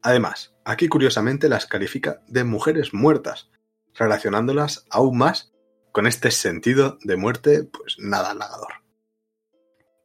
Además, 0.03 0.55
aquí 0.65 0.89
curiosamente 0.89 1.49
las 1.49 1.67
califica 1.67 2.21
de 2.29 2.45
mujeres 2.45 2.93
muertas, 2.93 3.51
relacionándolas 3.95 4.87
aún 4.91 5.19
más 5.19 5.53
con 5.93 6.07
este 6.07 6.31
sentido 6.31 6.99
de 7.03 7.17
muerte, 7.17 7.65
pues 7.65 7.97
nada 7.99 8.31
halagador. 8.31 8.85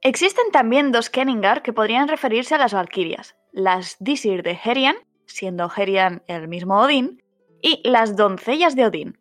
Existen 0.01 0.51
también 0.51 0.91
dos 0.91 1.10
Kenningar 1.10 1.62
que 1.62 1.74
podrían 1.74 2.08
referirse 2.08 2.56
a 2.56 2.58
las 2.60 2.74
valquirias, 2.74 3.36
las 3.51 3.98
Disir 4.00 4.44
de 4.44 4.58
Herian, 4.63 4.96
siendo 5.25 5.70
Herian 5.75 6.24
el 6.27 6.48
mismo 6.48 6.79
Odín, 6.79 7.22
y 7.62 7.82
las 7.84 8.15
doncellas 8.15 8.75
de 8.75 8.86
Odín. 8.86 9.20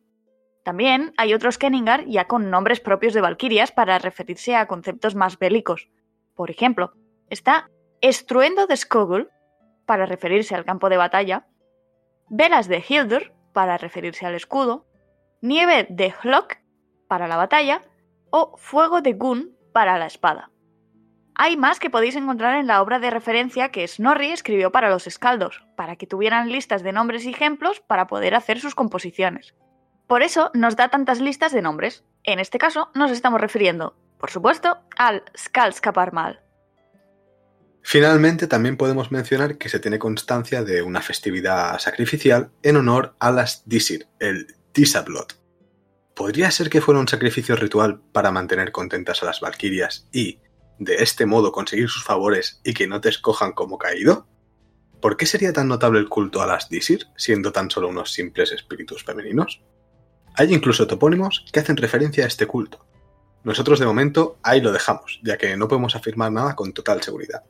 También 0.68 1.14
hay 1.16 1.32
otros 1.32 1.56
Kenningar 1.56 2.04
ya 2.04 2.26
con 2.26 2.50
nombres 2.50 2.78
propios 2.78 3.14
de 3.14 3.22
valquirias 3.22 3.72
para 3.72 3.98
referirse 3.98 4.54
a 4.54 4.66
conceptos 4.66 5.14
más 5.14 5.38
bélicos. 5.38 5.88
Por 6.34 6.50
ejemplo, 6.50 6.92
está 7.30 7.70
Estruendo 8.02 8.66
de 8.66 8.76
Skogul, 8.76 9.30
para 9.87 10.04
referirse 10.04 10.54
al 10.54 10.66
campo 10.66 10.90
de 10.90 10.98
batalla, 10.98 11.46
Velas 12.28 12.68
de 12.68 12.84
Hildur, 12.87 13.32
para 13.54 13.78
referirse 13.78 14.26
al 14.26 14.34
escudo, 14.34 14.84
Nieve 15.40 15.87
de 15.88 16.12
Hlok, 16.22 16.58
para 17.08 17.28
la 17.28 17.38
batalla, 17.38 17.80
o 18.28 18.54
Fuego 18.58 19.00
de 19.00 19.14
Gun, 19.14 19.56
para 19.72 19.96
la 19.96 20.04
espada. 20.04 20.50
Hay 21.34 21.56
más 21.56 21.80
que 21.80 21.88
podéis 21.88 22.14
encontrar 22.14 22.58
en 22.58 22.66
la 22.66 22.82
obra 22.82 22.98
de 22.98 23.08
referencia 23.08 23.70
que 23.70 23.88
Snorri 23.88 24.32
escribió 24.32 24.70
para 24.70 24.90
los 24.90 25.06
escaldos, 25.06 25.64
para 25.78 25.96
que 25.96 26.06
tuvieran 26.06 26.52
listas 26.52 26.82
de 26.82 26.92
nombres 26.92 27.25
y 27.25 27.30
ejemplos 27.30 27.80
para 27.80 28.06
poder 28.06 28.34
hacer 28.34 28.60
sus 28.60 28.75
composiciones. 28.75 29.54
Por 30.09 30.23
eso 30.23 30.50
nos 30.55 30.75
da 30.75 30.88
tantas 30.88 31.21
listas 31.21 31.53
de 31.53 31.61
nombres. 31.61 32.03
En 32.25 32.41
este 32.41 32.59
caso 32.59 32.91
nos 32.95 33.11
estamos 33.11 33.43
refiriendo, 33.43 33.95
por 34.19 34.31
supuesto, 34.31 34.79
al 34.97 35.23
Skalskaparmal. 35.37 36.41
Finalmente, 37.83 38.47
también 38.47 38.79
podemos 38.79 39.12
mencionar 39.12 39.59
que 39.59 39.69
se 39.69 39.79
tiene 39.79 39.99
constancia 39.99 40.65
de 40.65 40.81
una 40.81 41.03
festividad 41.03 41.79
sacrificial 41.79 42.50
en 42.62 42.77
honor 42.77 43.17
a 43.19 43.31
las 43.31 43.69
Disir, 43.69 44.09
el 44.19 44.57
Disablot. 44.73 45.38
¿Podría 46.15 46.50
ser 46.50 46.71
que 46.71 46.81
fuera 46.81 47.00
un 47.00 47.09
sacrificio 47.09 47.55
ritual 47.55 48.00
para 48.12 48.33
mantener 48.33 48.73
contentas 48.73 49.23
a 49.23 49.27
las 49.27 49.41
Valquirias 49.41 50.09
y, 50.11 50.41
de 50.79 50.97
este 50.97 51.27
modo, 51.27 51.53
conseguir 51.53 51.88
sus 51.91 52.03
favores 52.03 52.61
y 52.65 52.73
que 52.73 52.87
no 52.87 53.03
te 53.03 53.11
escojan 53.11 53.53
como 53.53 53.77
caído? 53.77 54.27
¿Por 55.03 55.19
qué 55.19 55.27
sería 55.27 55.53
tan 55.53 55.69
notable 55.69 56.00
el 56.00 56.09
culto 56.09 56.41
a 56.41 56.47
las 56.47 56.71
Disir, 56.71 57.07
siendo 57.17 57.53
tan 57.53 57.71
solo 57.71 57.88
unos 57.88 58.11
simples 58.11 58.53
espíritus 58.53 59.05
femeninos? 59.05 59.62
Hay 60.38 60.54
incluso 60.54 60.87
topónimos 60.87 61.45
que 61.52 61.59
hacen 61.59 61.76
referencia 61.76 62.23
a 62.23 62.28
este 62.28 62.47
culto. 62.47 62.87
Nosotros 63.42 63.80
de 63.80 63.87
momento 63.87 64.38
ahí 64.45 64.61
lo 64.61 64.71
dejamos, 64.71 65.18
ya 65.25 65.37
que 65.37 65.57
no 65.57 65.66
podemos 65.66 65.97
afirmar 65.97 66.30
nada 66.30 66.54
con 66.54 66.73
total 66.73 67.02
seguridad. 67.02 67.42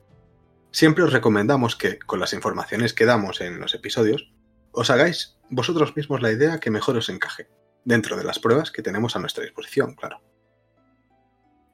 Siempre 0.71 1.05
os 1.05 1.13
recomendamos 1.13 1.77
que, 1.77 1.99
con 1.99 2.19
las 2.19 2.33
informaciones 2.33 2.95
que 2.95 3.05
damos 3.05 3.43
en 3.43 3.61
los 3.61 3.75
episodios, 3.75 4.33
os 4.73 4.89
hagáis 4.89 5.37
vosotros 5.51 5.95
mismos 5.97 6.23
la 6.23 6.33
idea 6.33 6.61
que 6.61 6.71
mejor 6.71 6.97
os 6.97 7.11
encaje, 7.11 7.51
dentro 7.85 8.17
de 8.17 8.25
las 8.25 8.39
pruebas 8.39 8.71
que 8.71 8.81
tenemos 8.81 9.17
a 9.17 9.19
nuestra 9.19 9.45
disposición, 9.45 9.95
claro. 9.95 10.23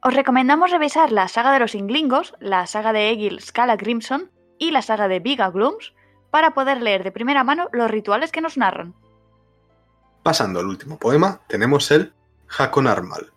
Os 0.03 0.15
recomendamos 0.15 0.73
revisar 0.73 1.13
la 1.13 1.29
saga 1.29 1.53
de 1.53 1.61
los 1.61 1.77
Inglingos, 1.77 2.35
la 2.41 2.67
saga 2.67 2.93
de 2.93 3.13
Egil 3.13 3.41
Scala 3.41 3.77
Grimson 3.77 4.33
y 4.59 4.73
la 4.73 4.83
saga 4.83 5.07
de 5.07 5.21
Viga 5.21 5.49
Glooms 5.51 5.95
para 6.33 6.55
poder 6.55 6.83
leer 6.83 7.05
de 7.05 7.13
primera 7.13 7.45
mano 7.45 7.69
los 7.73 7.89
rituales 7.89 8.33
que 8.33 8.41
nos 8.41 8.57
narran. 8.57 8.97
Pasando 10.25 10.59
al 10.59 10.67
último 10.67 10.99
poema, 10.99 11.43
tenemos 11.49 11.91
el 11.91 12.15
Hakon 12.49 12.87
Armal, 12.87 13.31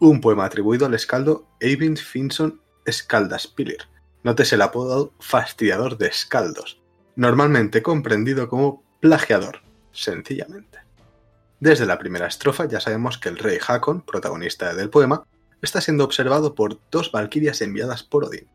un 0.00 0.20
poema 0.20 0.44
atribuido 0.44 0.84
al 0.84 0.92
escaldo 0.92 1.46
Eyvind 1.60 1.96
Finson 1.96 2.60
Skaldaspillir, 2.86 3.88
Notes 4.22 4.52
el 4.52 4.60
apodo 4.60 5.14
fastidiador 5.18 5.96
de 5.96 6.08
escaldos, 6.08 6.82
normalmente 7.16 7.82
comprendido 7.82 8.50
como 8.50 8.84
plagiador, 9.00 9.62
sencillamente. 9.92 10.80
Desde 11.58 11.86
la 11.86 11.98
primera 11.98 12.26
estrofa 12.26 12.66
ya 12.66 12.80
sabemos 12.80 13.16
que 13.16 13.30
el 13.30 13.38
rey 13.38 13.58
Hakon, 13.66 14.02
protagonista 14.02 14.74
del 14.74 14.90
poema, 14.90 15.24
está 15.62 15.80
siendo 15.80 16.04
observado 16.04 16.54
por 16.54 16.78
dos 16.90 17.12
valquirias 17.12 17.62
enviadas 17.62 18.02
por 18.02 18.26
Odín. 18.26 18.46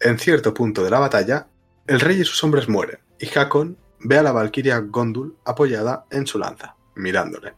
En 0.00 0.18
cierto 0.18 0.52
punto 0.52 0.82
de 0.82 0.90
la 0.90 0.98
batalla, 0.98 1.46
el 1.86 2.00
rey 2.00 2.22
y 2.22 2.24
sus 2.24 2.42
hombres 2.42 2.68
mueren, 2.68 2.98
y 3.20 3.38
Hakon 3.38 3.78
ve 4.00 4.18
a 4.18 4.24
la 4.24 4.32
valquiria 4.32 4.80
Gondul 4.80 5.36
apoyada 5.44 6.04
en 6.10 6.26
su 6.26 6.40
lanza, 6.40 6.74
mirándole. 6.98 7.54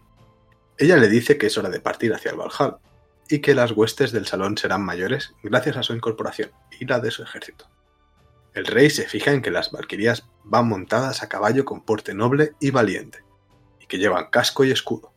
Ella 0.78 0.96
le 0.96 1.08
dice 1.08 1.36
que 1.36 1.46
es 1.46 1.58
hora 1.58 1.68
de 1.68 1.80
partir 1.80 2.14
hacia 2.14 2.30
el 2.30 2.38
Valhall, 2.38 2.78
y 3.28 3.40
que 3.40 3.54
las 3.54 3.72
huestes 3.72 4.12
del 4.12 4.26
salón 4.26 4.58
serán 4.58 4.82
mayores 4.82 5.34
gracias 5.42 5.76
a 5.76 5.82
su 5.82 5.94
incorporación 5.94 6.50
y 6.78 6.86
la 6.86 6.98
de 6.98 7.10
su 7.10 7.22
ejército. 7.22 7.68
El 8.54 8.66
rey 8.66 8.90
se 8.90 9.06
fija 9.06 9.32
en 9.32 9.42
que 9.42 9.52
las 9.52 9.70
valquirias 9.70 10.26
van 10.42 10.66
montadas 10.66 11.22
a 11.22 11.28
caballo 11.28 11.64
con 11.64 11.84
porte 11.84 12.12
noble 12.12 12.54
y 12.60 12.70
valiente, 12.70 13.24
y 13.78 13.86
que 13.86 13.98
llevan 13.98 14.30
casco 14.30 14.64
y 14.64 14.72
escudo. 14.72 15.12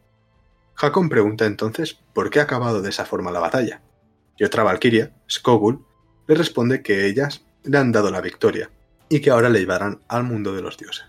Hakon 0.77 1.09
pregunta 1.09 1.45
entonces 1.45 1.99
por 2.13 2.29
qué 2.29 2.39
ha 2.39 2.43
acabado 2.43 2.81
de 2.81 2.89
esa 2.89 3.05
forma 3.05 3.31
la 3.31 3.39
batalla, 3.39 3.81
y 4.37 4.43
otra 4.43 4.63
valquiria, 4.63 5.15
Skogul, 5.29 5.83
le 6.27 6.35
responde 6.35 6.83
que 6.83 7.05
ellas 7.07 7.45
le 7.63 7.77
han 7.77 7.91
dado 7.91 8.11
la 8.11 8.21
victoria 8.21 8.69
y 9.09 9.21
que 9.21 9.31
ahora 9.31 9.49
le 9.49 9.59
llevarán 9.59 10.01
al 10.07 10.23
mundo 10.23 10.53
de 10.53 10.61
los 10.61 10.77
dioses. 10.77 11.05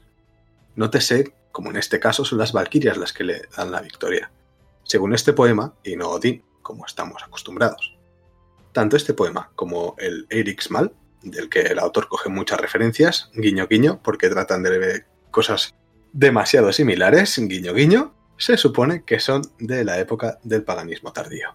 Nótese 0.77 1.35
como 1.55 1.71
en 1.71 1.77
este 1.77 2.01
caso 2.01 2.25
son 2.25 2.39
las 2.39 2.53
valquirias 2.53 2.97
las 2.97 3.13
que 3.13 3.23
le 3.23 3.43
dan 3.57 3.71
la 3.71 3.81
victoria, 3.81 4.33
según 4.83 5.15
este 5.15 5.33
poema, 5.33 5.73
y 5.85 5.95
no 5.95 6.09
Odín 6.09 6.43
como 6.63 6.85
estamos 6.85 7.23
acostumbrados. 7.23 7.97
Tanto 8.73 8.97
este 8.97 9.15
poema 9.15 9.53
como 9.55 9.95
el 9.99 10.27
Mal, 10.71 10.93
del 11.23 11.49
que 11.49 11.61
el 11.61 11.79
autor 11.79 12.09
coge 12.09 12.29
muchas 12.29 12.61
referencias, 12.61 13.31
guiño 13.35 13.69
guiño, 13.69 14.01
porque 14.03 14.29
tratan 14.29 14.65
de 14.65 15.05
cosas 15.31 15.77
demasiado 16.13 16.73
similares, 16.73 17.39
guiño 17.39 17.73
guiño, 17.73 18.13
se 18.37 18.57
supone 18.57 19.05
que 19.05 19.21
son 19.21 19.43
de 19.61 19.85
la 19.85 20.01
época 20.01 20.41
del 20.43 20.65
paganismo 20.65 21.13
tardío. 21.13 21.55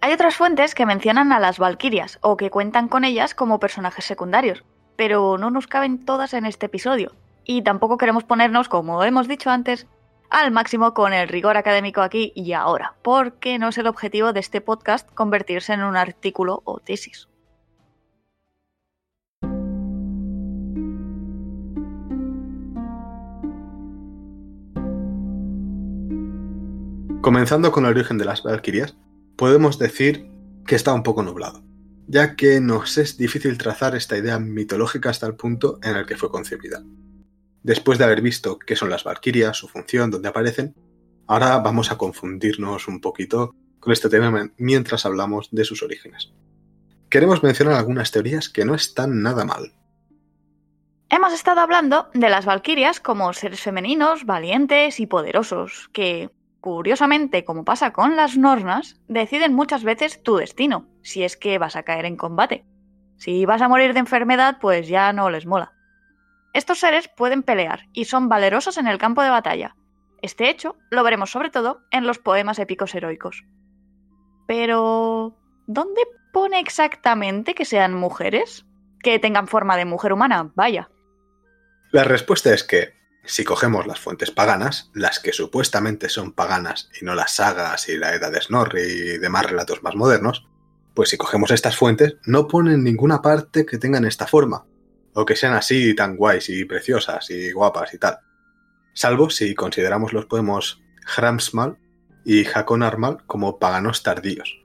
Hay 0.00 0.12
otras 0.12 0.34
fuentes 0.34 0.74
que 0.74 0.84
mencionan 0.84 1.32
a 1.32 1.38
las 1.38 1.60
valquirias 1.60 2.18
o 2.22 2.36
que 2.36 2.50
cuentan 2.50 2.88
con 2.88 3.04
ellas 3.04 3.36
como 3.36 3.60
personajes 3.60 4.04
secundarios, 4.04 4.64
pero 4.96 5.38
no 5.38 5.52
nos 5.52 5.68
caben 5.68 6.04
todas 6.04 6.34
en 6.34 6.44
este 6.44 6.66
episodio. 6.66 7.12
Y 7.44 7.62
tampoco 7.62 7.98
queremos 7.98 8.24
ponernos, 8.24 8.68
como 8.68 9.04
hemos 9.04 9.28
dicho 9.28 9.50
antes, 9.50 9.86
al 10.30 10.50
máximo 10.50 10.94
con 10.94 11.12
el 11.12 11.28
rigor 11.28 11.56
académico 11.56 12.00
aquí 12.00 12.32
y 12.34 12.52
ahora, 12.52 12.94
porque 13.02 13.58
no 13.58 13.68
es 13.68 13.78
el 13.78 13.86
objetivo 13.86 14.32
de 14.32 14.40
este 14.40 14.60
podcast 14.60 15.08
convertirse 15.14 15.72
en 15.72 15.82
un 15.82 15.96
artículo 15.96 16.62
o 16.64 16.80
tesis. 16.80 17.28
Comenzando 27.20 27.72
con 27.72 27.86
el 27.86 27.92
origen 27.92 28.18
de 28.18 28.26
las 28.26 28.42
Valquirias, 28.42 28.96
podemos 29.36 29.78
decir 29.78 30.30
que 30.66 30.74
está 30.74 30.92
un 30.92 31.02
poco 31.02 31.22
nublado, 31.22 31.62
ya 32.06 32.36
que 32.36 32.60
nos 32.60 32.98
es 32.98 33.16
difícil 33.16 33.56
trazar 33.56 33.94
esta 33.94 34.18
idea 34.18 34.38
mitológica 34.38 35.08
hasta 35.08 35.26
el 35.26 35.34
punto 35.34 35.78
en 35.82 35.96
el 35.96 36.04
que 36.04 36.16
fue 36.16 36.30
concebida. 36.30 36.82
Después 37.64 37.96
de 37.96 38.04
haber 38.04 38.20
visto 38.20 38.58
qué 38.58 38.76
son 38.76 38.90
las 38.90 39.04
Valquirias, 39.04 39.56
su 39.56 39.68
función, 39.68 40.10
dónde 40.10 40.28
aparecen, 40.28 40.74
ahora 41.26 41.58
vamos 41.60 41.90
a 41.90 41.96
confundirnos 41.96 42.88
un 42.88 43.00
poquito 43.00 43.54
con 43.80 43.90
este 43.90 44.10
tema 44.10 44.50
mientras 44.58 45.06
hablamos 45.06 45.48
de 45.50 45.64
sus 45.64 45.82
orígenes. 45.82 46.34
Queremos 47.08 47.42
mencionar 47.42 47.76
algunas 47.76 48.10
teorías 48.10 48.50
que 48.50 48.66
no 48.66 48.74
están 48.74 49.22
nada 49.22 49.46
mal. 49.46 49.72
Hemos 51.08 51.32
estado 51.32 51.62
hablando 51.62 52.10
de 52.12 52.28
las 52.28 52.44
Valquirias 52.44 53.00
como 53.00 53.32
seres 53.32 53.62
femeninos, 53.62 54.26
valientes 54.26 55.00
y 55.00 55.06
poderosos, 55.06 55.88
que, 55.94 56.28
curiosamente, 56.60 57.46
como 57.46 57.64
pasa 57.64 57.94
con 57.94 58.14
las 58.14 58.36
Nornas, 58.36 59.00
deciden 59.08 59.54
muchas 59.54 59.84
veces 59.84 60.22
tu 60.22 60.36
destino, 60.36 60.86
si 61.00 61.22
es 61.22 61.38
que 61.38 61.56
vas 61.56 61.76
a 61.76 61.82
caer 61.82 62.04
en 62.04 62.16
combate. 62.16 62.66
Si 63.16 63.46
vas 63.46 63.62
a 63.62 63.68
morir 63.68 63.94
de 63.94 64.00
enfermedad, 64.00 64.58
pues 64.60 64.86
ya 64.86 65.14
no 65.14 65.30
les 65.30 65.46
mola. 65.46 65.73
Estos 66.54 66.78
seres 66.78 67.08
pueden 67.08 67.42
pelear 67.42 67.88
y 67.92 68.06
son 68.06 68.28
valerosos 68.28 68.78
en 68.78 68.86
el 68.86 68.96
campo 68.96 69.22
de 69.22 69.30
batalla. 69.30 69.76
Este 70.22 70.48
hecho 70.48 70.76
lo 70.90 71.02
veremos 71.02 71.30
sobre 71.30 71.50
todo 71.50 71.82
en 71.90 72.06
los 72.06 72.18
poemas 72.18 72.58
épicos 72.58 72.94
heroicos. 72.94 73.44
Pero... 74.46 75.36
¿Dónde 75.66 76.02
pone 76.32 76.60
exactamente 76.60 77.54
que 77.54 77.64
sean 77.64 77.94
mujeres? 77.94 78.66
Que 79.02 79.18
tengan 79.18 79.48
forma 79.48 79.76
de 79.76 79.86
mujer 79.86 80.12
humana, 80.12 80.52
vaya. 80.54 80.90
La 81.90 82.04
respuesta 82.04 82.52
es 82.52 82.64
que, 82.64 82.92
si 83.24 83.44
cogemos 83.44 83.86
las 83.86 83.98
fuentes 83.98 84.30
paganas, 84.30 84.90
las 84.94 85.20
que 85.20 85.32
supuestamente 85.32 86.10
son 86.10 86.32
paganas 86.32 86.90
y 87.00 87.04
no 87.04 87.14
las 87.14 87.36
sagas 87.36 87.88
y 87.88 87.96
la 87.96 88.14
edad 88.14 88.30
de 88.30 88.42
Snorri 88.42 88.82
y 88.82 89.18
demás 89.18 89.46
relatos 89.46 89.82
más 89.82 89.94
modernos, 89.94 90.46
pues 90.94 91.08
si 91.08 91.16
cogemos 91.16 91.50
estas 91.50 91.76
fuentes 91.76 92.16
no 92.26 92.46
ponen 92.46 92.84
ninguna 92.84 93.22
parte 93.22 93.64
que 93.64 93.78
tengan 93.78 94.04
esta 94.04 94.26
forma, 94.26 94.66
o 95.14 95.24
que 95.24 95.36
sean 95.36 95.54
así 95.54 95.94
tan 95.94 96.16
guays 96.16 96.48
y 96.48 96.64
preciosas 96.64 97.30
y 97.30 97.52
guapas 97.52 97.94
y 97.94 97.98
tal. 97.98 98.18
Salvo 98.92 99.30
si 99.30 99.54
consideramos 99.54 100.12
los 100.12 100.26
poemas 100.26 100.78
Hramsmal 101.16 101.78
y 102.24 102.46
Hakon 102.46 102.82
Armal 102.82 103.18
como 103.26 103.58
paganos 103.58 104.02
tardíos, 104.02 104.60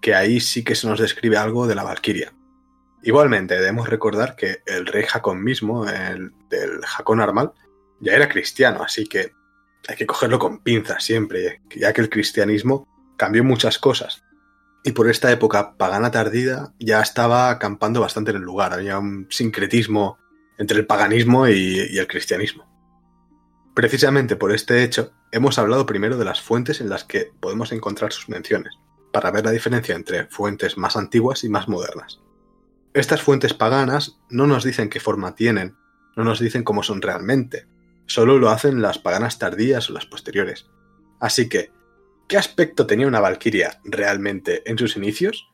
que 0.00 0.14
ahí 0.14 0.40
sí 0.40 0.64
que 0.64 0.74
se 0.74 0.86
nos 0.86 1.00
describe 1.00 1.36
algo 1.36 1.66
de 1.66 1.74
la 1.74 1.84
Valquiria. 1.84 2.32
Igualmente, 3.02 3.56
debemos 3.56 3.88
recordar 3.88 4.36
que 4.36 4.62
el 4.66 4.86
rey 4.86 5.04
Hakon 5.12 5.42
mismo, 5.42 5.88
el 5.88 6.30
del 6.48 6.80
Hakon 6.96 7.20
Armal, 7.20 7.52
ya 8.00 8.12
era 8.12 8.28
cristiano, 8.28 8.82
así 8.82 9.06
que 9.06 9.32
hay 9.88 9.96
que 9.96 10.06
cogerlo 10.06 10.38
con 10.38 10.62
pinzas 10.62 11.02
siempre, 11.02 11.60
ya 11.74 11.92
que 11.92 12.00
el 12.00 12.10
cristianismo 12.10 12.86
cambió 13.16 13.42
muchas 13.42 13.78
cosas, 13.78 14.22
y 14.84 14.92
por 14.92 15.08
esta 15.08 15.30
época 15.30 15.76
pagana 15.76 16.10
tardida 16.10 16.72
ya 16.78 17.00
estaba 17.00 17.50
acampando 17.50 18.00
bastante 18.00 18.30
en 18.30 18.38
el 18.38 18.42
lugar, 18.42 18.72
había 18.72 18.98
un 18.98 19.26
sincretismo 19.30 20.18
entre 20.58 20.78
el 20.78 20.86
paganismo 20.86 21.48
y, 21.48 21.98
el 21.98 22.06
cristianismo. 22.06 22.68
Precisamente 23.74 24.36
por 24.36 24.52
este 24.52 24.82
hecho, 24.82 25.12
hemos 25.30 25.58
hablado 25.58 25.86
primero 25.86 26.18
de 26.18 26.24
las 26.24 26.40
fuentes 26.40 26.80
en 26.80 26.88
las 26.88 27.04
que 27.04 27.30
podemos 27.40 27.72
encontrar 27.72 28.12
sus 28.12 28.28
menciones, 28.28 28.74
para 29.12 29.30
ver 29.30 29.44
la 29.44 29.50
diferencia 29.50 29.94
entre 29.94 30.26
fuentes 30.26 30.76
más 30.76 30.96
antiguas 30.96 31.44
y 31.44 31.48
más 31.48 31.68
modernas. 31.68 32.20
Estas 32.92 33.22
fuentes 33.22 33.54
paganas 33.54 34.18
no 34.28 34.46
nos 34.46 34.64
dicen 34.64 34.90
qué 34.90 35.00
forma 35.00 35.34
tienen, 35.34 35.76
no 36.16 36.24
nos 36.24 36.40
dicen 36.40 36.64
cómo 36.64 36.82
son 36.82 37.00
realmente, 37.00 37.66
solo 38.06 38.38
lo 38.38 38.50
hacen 38.50 38.82
las 38.82 38.98
paganas 38.98 39.38
tardías 39.38 39.88
o 39.88 39.94
las 39.94 40.06
posteriores. 40.06 40.66
Así 41.18 41.48
que, 41.48 41.72
¿Qué 42.28 42.36
aspecto 42.38 42.86
tenía 42.86 43.06
una 43.06 43.20
Valquiria 43.20 43.80
realmente 43.84 44.62
en 44.70 44.78
sus 44.78 44.96
inicios? 44.96 45.48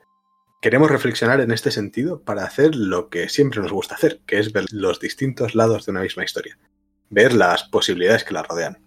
Queremos 0.60 0.90
reflexionar 0.90 1.40
en 1.40 1.52
este 1.52 1.70
sentido 1.70 2.22
para 2.22 2.44
hacer 2.44 2.74
lo 2.74 3.08
que 3.08 3.28
siempre 3.28 3.60
nos 3.60 3.72
gusta 3.72 3.94
hacer, 3.94 4.20
que 4.26 4.38
es 4.38 4.52
ver 4.52 4.66
los 4.72 5.00
distintos 5.00 5.54
lados 5.54 5.86
de 5.86 5.92
una 5.92 6.00
misma 6.00 6.24
historia, 6.24 6.58
ver 7.10 7.32
las 7.32 7.64
posibilidades 7.64 8.24
que 8.24 8.34
la 8.34 8.42
rodean. 8.42 8.78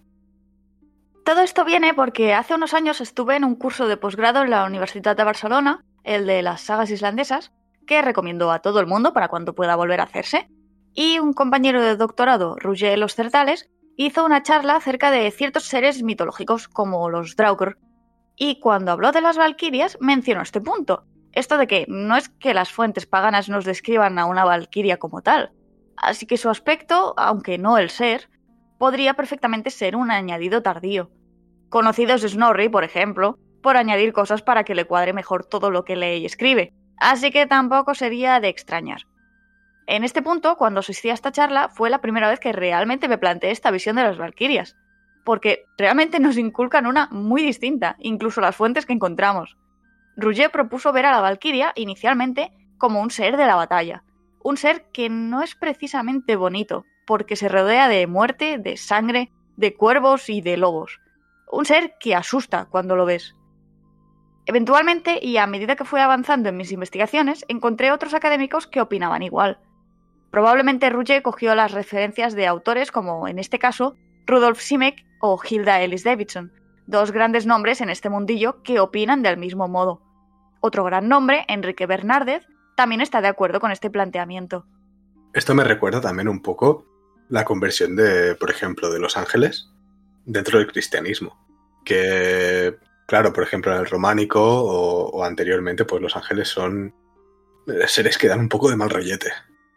Todo 1.24 1.40
esto 1.40 1.64
viene 1.64 1.94
porque 1.94 2.34
hace 2.34 2.54
unos 2.54 2.74
años 2.74 3.00
estuve 3.00 3.36
en 3.36 3.44
un 3.44 3.54
curso 3.54 3.86
de 3.86 3.96
posgrado 3.96 4.42
en 4.42 4.50
la 4.50 4.64
Universidad 4.64 5.16
de 5.16 5.24
Barcelona, 5.24 5.84
el 6.04 6.26
de 6.26 6.42
las 6.42 6.62
sagas 6.62 6.90
islandesas, 6.90 7.52
que 7.86 8.02
recomiendo 8.02 8.50
a 8.50 8.60
todo 8.60 8.80
el 8.80 8.86
mundo 8.86 9.12
para 9.12 9.28
cuando 9.28 9.54
pueda 9.54 9.76
volver 9.76 10.00
a 10.00 10.04
hacerse. 10.04 10.48
Y 10.94 11.20
un 11.20 11.32
compañero 11.32 11.80
de 11.80 11.96
doctorado, 11.96 12.56
Roger 12.58 12.98
Los 12.98 13.14
Certales, 13.14 13.70
hizo 13.96 14.24
una 14.24 14.42
charla 14.42 14.76
acerca 14.76 15.10
de 15.10 15.30
ciertos 15.30 15.64
seres 15.64 16.02
mitológicos 16.02 16.68
como 16.68 17.08
los 17.10 17.36
Draugr. 17.36 17.78
Y 18.36 18.60
cuando 18.60 18.92
habló 18.92 19.12
de 19.12 19.20
las 19.20 19.36
Valquirias 19.36 19.98
mencionó 20.00 20.42
este 20.42 20.60
punto, 20.60 21.04
esto 21.32 21.58
de 21.58 21.66
que 21.66 21.86
no 21.88 22.16
es 22.16 22.28
que 22.28 22.54
las 22.54 22.70
fuentes 22.70 23.06
paganas 23.06 23.48
nos 23.48 23.64
describan 23.64 24.18
a 24.18 24.26
una 24.26 24.44
Valquiria 24.44 24.98
como 24.98 25.22
tal, 25.22 25.52
así 25.96 26.26
que 26.26 26.36
su 26.36 26.50
aspecto, 26.50 27.14
aunque 27.16 27.58
no 27.58 27.78
el 27.78 27.90
ser, 27.90 28.28
podría 28.78 29.14
perfectamente 29.14 29.70
ser 29.70 29.96
un 29.96 30.10
añadido 30.10 30.62
tardío. 30.62 31.10
Conocidos 31.68 32.22
Snorri, 32.22 32.68
por 32.68 32.84
ejemplo, 32.84 33.38
por 33.62 33.76
añadir 33.76 34.12
cosas 34.12 34.42
para 34.42 34.64
que 34.64 34.74
le 34.74 34.84
cuadre 34.84 35.12
mejor 35.12 35.44
todo 35.44 35.70
lo 35.70 35.84
que 35.84 35.96
lee 35.96 36.16
y 36.16 36.26
escribe, 36.26 36.74
así 36.98 37.30
que 37.30 37.46
tampoco 37.46 37.94
sería 37.94 38.40
de 38.40 38.48
extrañar. 38.48 39.02
En 39.86 40.04
este 40.04 40.22
punto, 40.22 40.56
cuando 40.56 40.80
asistí 40.80 41.10
a 41.10 41.14
esta 41.14 41.32
charla, 41.32 41.68
fue 41.68 41.90
la 41.90 42.00
primera 42.00 42.28
vez 42.28 42.40
que 42.40 42.52
realmente 42.52 43.08
me 43.08 43.18
planteé 43.18 43.50
esta 43.50 43.70
visión 43.70 43.96
de 43.96 44.04
las 44.04 44.18
Valquirias, 44.18 44.76
porque 45.24 45.64
realmente 45.76 46.20
nos 46.20 46.36
inculcan 46.36 46.86
una 46.86 47.08
muy 47.10 47.42
distinta, 47.42 47.96
incluso 47.98 48.40
las 48.40 48.56
fuentes 48.56 48.86
que 48.86 48.92
encontramos. 48.92 49.56
Rouget 50.16 50.52
propuso 50.52 50.92
ver 50.92 51.06
a 51.06 51.12
la 51.12 51.20
Valquiria 51.20 51.72
inicialmente 51.74 52.52
como 52.78 53.00
un 53.00 53.10
ser 53.10 53.36
de 53.36 53.46
la 53.46 53.56
batalla, 53.56 54.04
un 54.42 54.56
ser 54.56 54.90
que 54.92 55.08
no 55.08 55.42
es 55.42 55.54
precisamente 55.54 56.36
bonito, 56.36 56.84
porque 57.06 57.36
se 57.36 57.48
rodea 57.48 57.88
de 57.88 58.06
muerte, 58.06 58.58
de 58.58 58.76
sangre, 58.76 59.32
de 59.56 59.74
cuervos 59.74 60.28
y 60.28 60.40
de 60.40 60.56
lobos. 60.56 61.00
Un 61.50 61.64
ser 61.64 61.94
que 62.00 62.14
asusta 62.14 62.66
cuando 62.70 62.96
lo 62.96 63.04
ves. 63.04 63.34
Eventualmente, 64.46 65.20
y 65.22 65.36
a 65.36 65.46
medida 65.46 65.76
que 65.76 65.84
fui 65.84 66.00
avanzando 66.00 66.48
en 66.48 66.56
mis 66.56 66.72
investigaciones, 66.72 67.44
encontré 67.48 67.92
otros 67.92 68.14
académicos 68.14 68.66
que 68.66 68.80
opinaban 68.80 69.22
igual. 69.22 69.60
Probablemente 70.32 70.88
Rouget 70.88 71.22
cogió 71.22 71.54
las 71.54 71.72
referencias 71.72 72.34
de 72.34 72.46
autores 72.46 72.90
como, 72.90 73.28
en 73.28 73.38
este 73.38 73.58
caso, 73.58 73.96
Rudolf 74.26 74.60
Simek 74.60 75.04
o 75.20 75.38
Hilda 75.38 75.82
Ellis 75.82 76.04
Davidson, 76.04 76.50
dos 76.86 77.12
grandes 77.12 77.44
nombres 77.44 77.82
en 77.82 77.90
este 77.90 78.08
mundillo 78.08 78.62
que 78.62 78.80
opinan 78.80 79.22
del 79.22 79.36
mismo 79.36 79.68
modo. 79.68 80.00
Otro 80.60 80.84
gran 80.84 81.06
nombre, 81.06 81.44
Enrique 81.48 81.84
Bernárdez, 81.86 82.46
también 82.76 83.02
está 83.02 83.20
de 83.20 83.28
acuerdo 83.28 83.60
con 83.60 83.72
este 83.72 83.90
planteamiento. 83.90 84.64
Esto 85.34 85.54
me 85.54 85.64
recuerda 85.64 86.00
también 86.00 86.28
un 86.28 86.40
poco 86.40 86.86
la 87.28 87.44
conversión 87.44 87.94
de, 87.94 88.34
por 88.34 88.50
ejemplo, 88.50 88.90
de 88.90 89.00
los 89.00 89.18
ángeles 89.18 89.70
dentro 90.24 90.58
del 90.58 90.72
cristianismo. 90.72 91.38
Que, 91.84 92.74
claro, 93.06 93.34
por 93.34 93.44
ejemplo, 93.44 93.74
en 93.74 93.80
el 93.80 93.86
románico 93.86 94.40
o, 94.40 95.22
anteriormente, 95.24 95.84
pues 95.84 96.00
los 96.00 96.16
ángeles 96.16 96.48
son 96.48 96.94
seres 97.86 98.16
que 98.16 98.28
dan 98.28 98.40
un 98.40 98.48
poco 98.48 98.70
de 98.70 98.76
mal 98.76 98.88
rollete. 98.88 99.30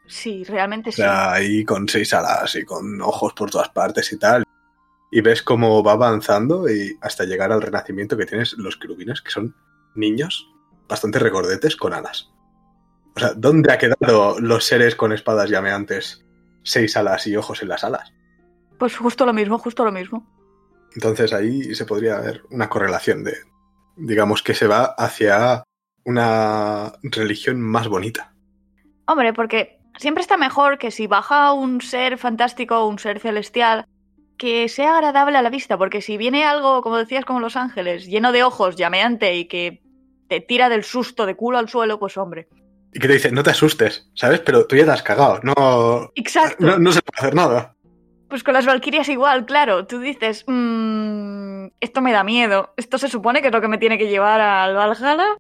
Sí, 0.07 0.43
realmente 0.43 0.91
sí. 0.91 1.01
O 1.01 1.05
sea, 1.05 1.33
ahí 1.33 1.63
con 1.63 1.87
seis 1.87 2.13
alas 2.13 2.55
y 2.55 2.63
con 2.63 3.01
ojos 3.01 3.33
por 3.33 3.49
todas 3.49 3.69
partes 3.69 4.11
y 4.11 4.17
tal. 4.17 4.43
Y 5.11 5.21
ves 5.21 5.41
cómo 5.41 5.83
va 5.83 5.93
avanzando 5.93 6.69
y 6.69 6.97
hasta 7.01 7.23
llegar 7.23 7.51
al 7.51 7.61
renacimiento 7.61 8.17
que 8.17 8.25
tienes 8.25 8.53
los 8.53 8.77
querubines, 8.77 9.21
que 9.21 9.31
son 9.31 9.55
niños 9.95 10.47
bastante 10.87 11.19
recordetes 11.19 11.75
con 11.75 11.93
alas. 11.93 12.29
O 13.15 13.19
sea, 13.19 13.33
¿dónde 13.33 13.71
ha 13.71 13.77
quedado 13.77 14.39
los 14.39 14.65
seres 14.65 14.95
con 14.95 15.13
espadas 15.13 15.49
llameantes, 15.49 16.25
seis 16.63 16.97
alas 16.97 17.25
y 17.27 17.35
ojos 17.35 17.61
en 17.61 17.69
las 17.69 17.83
alas? 17.83 18.13
Pues 18.77 18.95
justo 18.97 19.25
lo 19.25 19.33
mismo, 19.33 19.57
justo 19.57 19.85
lo 19.85 19.91
mismo. 19.91 20.27
Entonces 20.93 21.33
ahí 21.33 21.73
se 21.75 21.85
podría 21.85 22.19
ver 22.19 22.43
una 22.51 22.69
correlación 22.69 23.23
de, 23.23 23.37
digamos, 23.95 24.43
que 24.43 24.53
se 24.53 24.67
va 24.67 24.85
hacia 24.97 25.63
una 26.03 26.93
religión 27.03 27.61
más 27.61 27.87
bonita. 27.87 28.33
Hombre, 29.07 29.33
porque 29.33 29.74
siempre 29.97 30.21
está 30.21 30.38
mejor 30.38 30.77
que 30.77 30.91
si 30.91 31.08
baja 31.08 31.53
un 31.53 31.81
ser 31.81 32.17
fantástico, 32.17 32.88
un 32.88 32.99
ser 32.99 33.19
celestial, 33.19 33.86
que 34.38 34.67
sea 34.69 34.95
agradable 34.95 35.38
a 35.38 35.41
la 35.41 35.49
vista, 35.49 35.77
porque 35.77 36.01
si 36.01 36.17
viene 36.17 36.45
algo, 36.45 36.81
como 36.81 36.97
decías, 36.97 37.25
como 37.25 37.39
Los 37.39 37.55
Ángeles, 37.55 38.05
lleno 38.05 38.31
de 38.31 38.43
ojos, 38.43 38.75
llameante 38.75 39.36
y 39.36 39.45
que 39.45 39.81
te 40.27 40.41
tira 40.41 40.69
del 40.69 40.84
susto 40.84 41.25
de 41.25 41.36
culo 41.36 41.58
al 41.58 41.69
suelo, 41.69 41.99
pues 41.99 42.17
hombre. 42.17 42.47
Y 42.93 42.99
que 42.99 43.08
te 43.08 43.13
dice, 43.13 43.31
no 43.31 43.43
te 43.43 43.51
asustes, 43.51 44.10
¿sabes? 44.13 44.39
Pero 44.39 44.65
tú 44.67 44.75
ya 44.75 44.86
te 44.86 44.91
has 44.91 45.03
cagado, 45.03 45.39
no. 45.43 46.12
Exacto. 46.15 46.77
No, 46.79 46.91
se 46.91 47.01
puede 47.01 47.19
hacer 47.19 47.36
nada. 47.36 47.75
Pues 48.29 48.43
con 48.43 48.53
las 48.53 48.65
Valquirias 48.65 49.10
igual, 49.10 49.45
claro. 49.45 49.86
Tú 49.86 49.99
dices, 49.99 50.45
mmm, 50.47 51.67
esto 51.79 52.01
me 52.01 52.12
da 52.12 52.23
miedo. 52.23 52.73
Esto 52.77 52.97
se 52.97 53.10
supone 53.10 53.41
que 53.41 53.47
es 53.47 53.53
lo 53.53 53.62
que 53.62 53.67
me 53.67 53.77
tiene 53.77 53.97
que 53.97 54.08
llevar 54.08 54.41
al 54.41 54.75
Valhalla. 54.75 55.36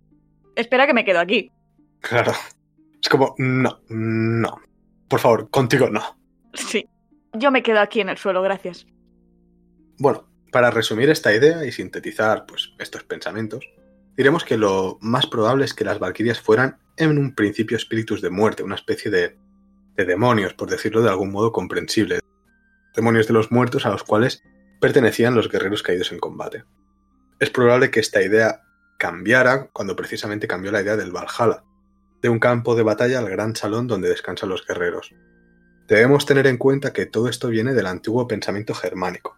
Espera 0.55 0.85
que 0.85 0.93
me 0.93 1.05
quedo 1.05 1.19
aquí. 1.19 1.51
Claro. 2.01 2.33
Es 3.05 3.09
como, 3.09 3.35
no, 3.37 3.81
no. 3.87 4.59
Por 5.07 5.19
favor, 5.19 5.47
contigo 5.51 5.91
no. 5.91 6.17
Sí. 6.55 6.89
Yo 7.33 7.51
me 7.51 7.61
quedo 7.61 7.79
aquí 7.79 8.01
en 8.01 8.09
el 8.09 8.17
suelo, 8.17 8.41
gracias. 8.41 8.87
Bueno, 9.99 10.27
para 10.51 10.71
resumir 10.71 11.11
esta 11.11 11.31
idea 11.31 11.63
y 11.65 11.71
sintetizar 11.71 12.47
pues, 12.47 12.73
estos 12.79 13.03
pensamientos, 13.03 13.63
diremos 14.17 14.43
que 14.43 14.57
lo 14.57 14.97
más 15.01 15.27
probable 15.27 15.65
es 15.65 15.75
que 15.75 15.85
las 15.85 15.99
Valquirias 15.99 16.41
fueran 16.41 16.79
en 16.97 17.19
un 17.19 17.35
principio 17.35 17.77
espíritus 17.77 18.23
de 18.23 18.31
muerte, 18.31 18.63
una 18.63 18.73
especie 18.73 19.11
de, 19.11 19.37
de 19.95 20.05
demonios, 20.05 20.55
por 20.55 20.71
decirlo 20.71 21.03
de 21.03 21.09
algún 21.09 21.31
modo 21.31 21.51
comprensible. 21.51 22.21
Demonios 22.95 23.27
de 23.27 23.33
los 23.33 23.51
muertos 23.51 23.85
a 23.85 23.91
los 23.91 24.03
cuales 24.03 24.41
pertenecían 24.81 25.35
los 25.35 25.51
guerreros 25.51 25.83
caídos 25.83 26.11
en 26.11 26.17
combate. 26.17 26.63
Es 27.39 27.51
probable 27.51 27.91
que 27.91 27.99
esta 27.99 28.23
idea 28.23 28.63
cambiara 28.97 29.69
cuando 29.73 29.95
precisamente 29.95 30.47
cambió 30.47 30.71
la 30.71 30.81
idea 30.81 30.95
del 30.95 31.11
Valhalla, 31.11 31.63
de 32.25 32.29
un 32.29 32.39
campo 32.39 32.73
de 32.73 32.81
batalla 32.81 33.19
al 33.19 33.29
gran 33.29 33.55
salón 33.55 33.85
donde 33.85 34.09
descansan 34.09 34.49
los 34.49 34.65
guerreros. 34.65 35.13
Debemos 35.87 36.25
tener 36.25 36.47
en 36.47 36.57
cuenta 36.57 36.91
que 36.91 37.05
todo 37.05 37.29
esto 37.29 37.49
viene 37.49 37.75
del 37.75 37.85
antiguo 37.85 38.27
pensamiento 38.27 38.73
germánico. 38.73 39.37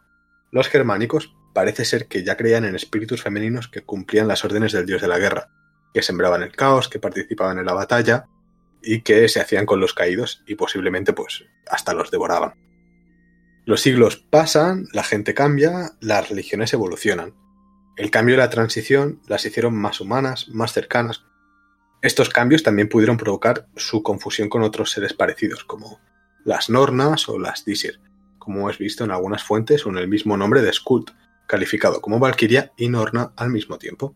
Los 0.54 0.69
germánicos 0.69 1.36
parece 1.54 1.84
ser 1.84 2.08
que 2.08 2.23
ya 2.23 2.38
creían 2.38 2.63
en 2.63 2.78
espíritus 2.78 3.21
femeninos 3.21 3.67
que 3.67 3.82
cumplían 3.82 4.30
las 4.30 4.45
órdenes 4.45 4.71
del 4.71 4.86
dios 4.86 5.02
de 5.02 5.10
la 5.10 5.19
guerra, 5.19 5.50
que 5.93 6.02
sembraban 6.02 6.43
el 6.43 6.56
caos, 6.56 6.88
que 6.88 6.97
participaban 6.97 7.60
en 7.60 7.65
la 7.65 7.73
batalla 7.73 8.30
y 8.82 9.02
que 9.02 9.28
se 9.28 9.41
hacían 9.41 9.65
con 9.65 9.82
los 9.82 9.93
caídos 9.93 10.41
y 10.47 10.56
posiblemente 10.56 11.12
pues 11.12 11.43
hasta 11.69 11.93
los 11.93 12.10
devoraban. 12.10 12.54
Los 13.65 13.82
siglos 13.82 14.15
pasan, 14.15 14.88
la 14.93 15.04
gente 15.04 15.34
cambia, 15.34 15.91
las 16.00 16.30
religiones 16.30 16.71
evolucionan. 16.71 17.34
El 17.97 18.12
cambio 18.12 18.36
y 18.36 18.38
la 18.38 18.50
transición 18.50 19.19
las 19.28 19.45
hicieron 19.45 19.76
más 19.76 20.00
humanas, 20.00 20.47
más 20.47 20.71
cercanas. 20.71 21.26
Estos 22.01 22.29
cambios 22.29 22.63
también 22.63 22.89
pudieron 22.89 23.17
provocar 23.17 23.67
su 23.75 24.03
confusión 24.03 24.49
con 24.49 24.62
otros 24.62 24.91
seres 24.91 25.13
parecidos, 25.13 25.63
como 25.63 25.99
las 26.43 26.69
Nornas 26.69 27.27
o 27.27 27.39
las 27.39 27.65
Disir, 27.65 27.99
como 28.38 28.60
hemos 28.60 28.77
visto 28.77 29.03
en 29.03 29.12
algunas 29.12 29.43
fuentes 29.43 29.86
en 29.86 29.97
el 29.97 30.07
mismo 30.07 30.38
nombre 30.38 30.62
de 30.62 30.71
Skuld, 30.71 31.12
calificado 31.47 31.99
como 32.01 32.19
Valquiria 32.19 32.71
y 32.77 32.89
Norna 32.89 33.33
al 33.36 33.49
mismo 33.49 33.77
tiempo. 33.77 34.15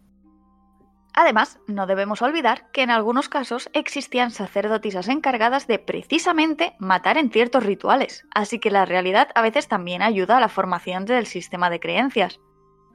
Además, 1.14 1.60
no 1.68 1.88
debemos 1.88 2.22
olvidar 2.22 2.72
que 2.72 2.84
en 2.84 2.90
algunos 2.90 3.28
casos 3.28 3.70
existían 3.74 4.32
sacerdotisas 4.32 5.10
encargadas 5.10 5.68
de 5.68 5.78
precisamente 5.78 6.76
matar 6.80 7.18
en 7.18 7.32
ciertos 7.32 7.66
rituales, 7.66 8.24
así 8.34 8.60
que 8.60 8.72
la 8.72 8.86
realidad 8.86 9.30
a 9.36 9.42
veces 9.42 9.68
también 9.68 10.02
ayuda 10.02 10.38
a 10.38 10.40
la 10.40 10.48
formación 10.48 11.06
del 11.06 11.26
sistema 11.26 11.70
de 11.70 11.82
creencias. 11.82 12.40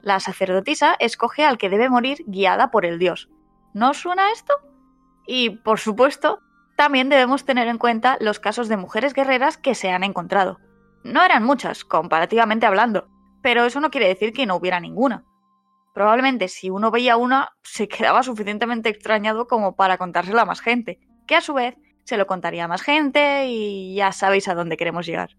La 0.01 0.19
sacerdotisa 0.19 0.95
escoge 0.99 1.43
al 1.43 1.57
que 1.57 1.69
debe 1.69 1.89
morir 1.89 2.23
guiada 2.25 2.71
por 2.71 2.85
el 2.85 2.97
dios. 2.97 3.29
¿No 3.73 3.93
suena 3.93 4.31
esto? 4.31 4.53
Y, 5.27 5.49
por 5.49 5.79
supuesto, 5.79 6.39
también 6.75 7.09
debemos 7.09 7.45
tener 7.45 7.67
en 7.67 7.77
cuenta 7.77 8.17
los 8.19 8.39
casos 8.39 8.69
de 8.69 8.77
mujeres 8.77 9.13
guerreras 9.13 9.57
que 9.57 9.75
se 9.75 9.89
han 9.91 10.03
encontrado. 10.03 10.59
No 11.03 11.23
eran 11.23 11.43
muchas, 11.43 11.83
comparativamente 11.83 12.65
hablando, 12.65 13.07
pero 13.41 13.65
eso 13.65 13.79
no 13.79 13.91
quiere 13.91 14.07
decir 14.07 14.33
que 14.33 14.45
no 14.45 14.55
hubiera 14.55 14.79
ninguna 14.79 15.25
probablemente 15.97 16.47
si 16.47 16.69
uno 16.69 16.91
veía 16.91 17.17
una, 17.17 17.53
se 17.63 17.87
quedaba 17.87 18.21
suficientemente 18.21 18.87
extrañado 18.87 19.47
como 19.47 19.75
para 19.75 19.97
contárselo 19.97 20.39
a 20.39 20.45
más 20.45 20.61
gente, 20.61 20.99
que 21.25 21.33
a 21.33 21.41
su 21.41 21.55
vez 21.55 21.73
se 22.03 22.17
lo 22.17 22.27
contaría 22.27 22.65
a 22.65 22.67
más 22.67 22.83
gente 22.83 23.47
y 23.47 23.95
ya 23.95 24.11
sabéis 24.11 24.47
a 24.47 24.53
dónde 24.53 24.77
queremos 24.77 25.07
llegar. 25.07 25.35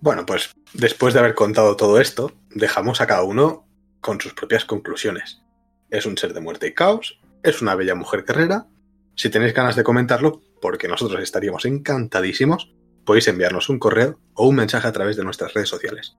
Bueno, 0.00 0.24
pues 0.24 0.54
después 0.72 1.12
de 1.12 1.20
haber 1.20 1.34
contado 1.34 1.76
todo 1.76 2.00
esto, 2.00 2.32
dejamos 2.54 3.02
a 3.02 3.06
cada 3.06 3.22
uno 3.22 3.68
con 4.00 4.18
sus 4.18 4.32
propias 4.32 4.64
conclusiones. 4.64 5.42
Es 5.90 6.06
un 6.06 6.16
ser 6.16 6.32
de 6.32 6.40
muerte 6.40 6.68
y 6.68 6.72
caos, 6.72 7.20
es 7.44 7.62
una 7.62 7.74
bella 7.74 7.94
mujer 7.94 8.24
guerrera. 8.24 8.66
Si 9.14 9.30
tenéis 9.30 9.54
ganas 9.54 9.76
de 9.76 9.84
comentarlo, 9.84 10.40
porque 10.60 10.88
nosotros 10.88 11.22
estaríamos 11.22 11.64
encantadísimos, 11.66 12.74
podéis 13.04 13.28
enviarnos 13.28 13.68
un 13.68 13.78
correo 13.78 14.18
o 14.34 14.48
un 14.48 14.56
mensaje 14.56 14.88
a 14.88 14.92
través 14.92 15.16
de 15.16 15.24
nuestras 15.24 15.54
redes 15.54 15.68
sociales. 15.68 16.16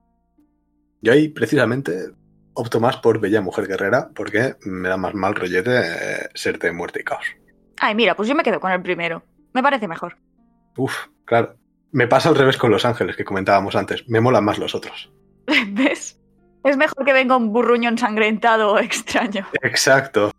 Yo 1.02 1.12
ahí 1.12 1.28
precisamente 1.28 2.12
opto 2.54 2.80
más 2.80 2.96
por 2.98 3.20
Bella 3.20 3.42
Mujer 3.42 3.66
Guerrera 3.66 4.08
porque 4.14 4.56
me 4.62 4.88
da 4.88 4.96
más 4.96 5.14
mal 5.14 5.34
rollete 5.34 5.78
eh, 5.78 6.28
serte 6.34 6.68
de 6.68 6.72
muerte 6.72 7.00
y 7.00 7.04
caos. 7.04 7.26
Ay, 7.78 7.94
mira, 7.94 8.14
pues 8.14 8.28
yo 8.28 8.34
me 8.34 8.42
quedo 8.42 8.60
con 8.60 8.72
el 8.72 8.80
primero. 8.80 9.22
Me 9.52 9.62
parece 9.62 9.88
mejor. 9.88 10.16
Uf, 10.76 10.94
claro. 11.24 11.56
Me 11.92 12.06
pasa 12.06 12.28
al 12.28 12.36
revés 12.36 12.56
con 12.56 12.70
Los 12.70 12.84
Ángeles 12.84 13.16
que 13.16 13.24
comentábamos 13.24 13.76
antes. 13.76 14.08
Me 14.08 14.20
molan 14.20 14.44
más 14.44 14.58
los 14.58 14.74
otros. 14.74 15.12
¿Ves? 15.68 16.18
Es 16.64 16.76
mejor 16.76 17.04
que 17.04 17.12
venga 17.12 17.36
un 17.36 17.52
burruño 17.52 17.88
ensangrentado 17.88 18.72
o 18.72 18.78
extraño. 18.78 19.46
Exacto. 19.62 20.32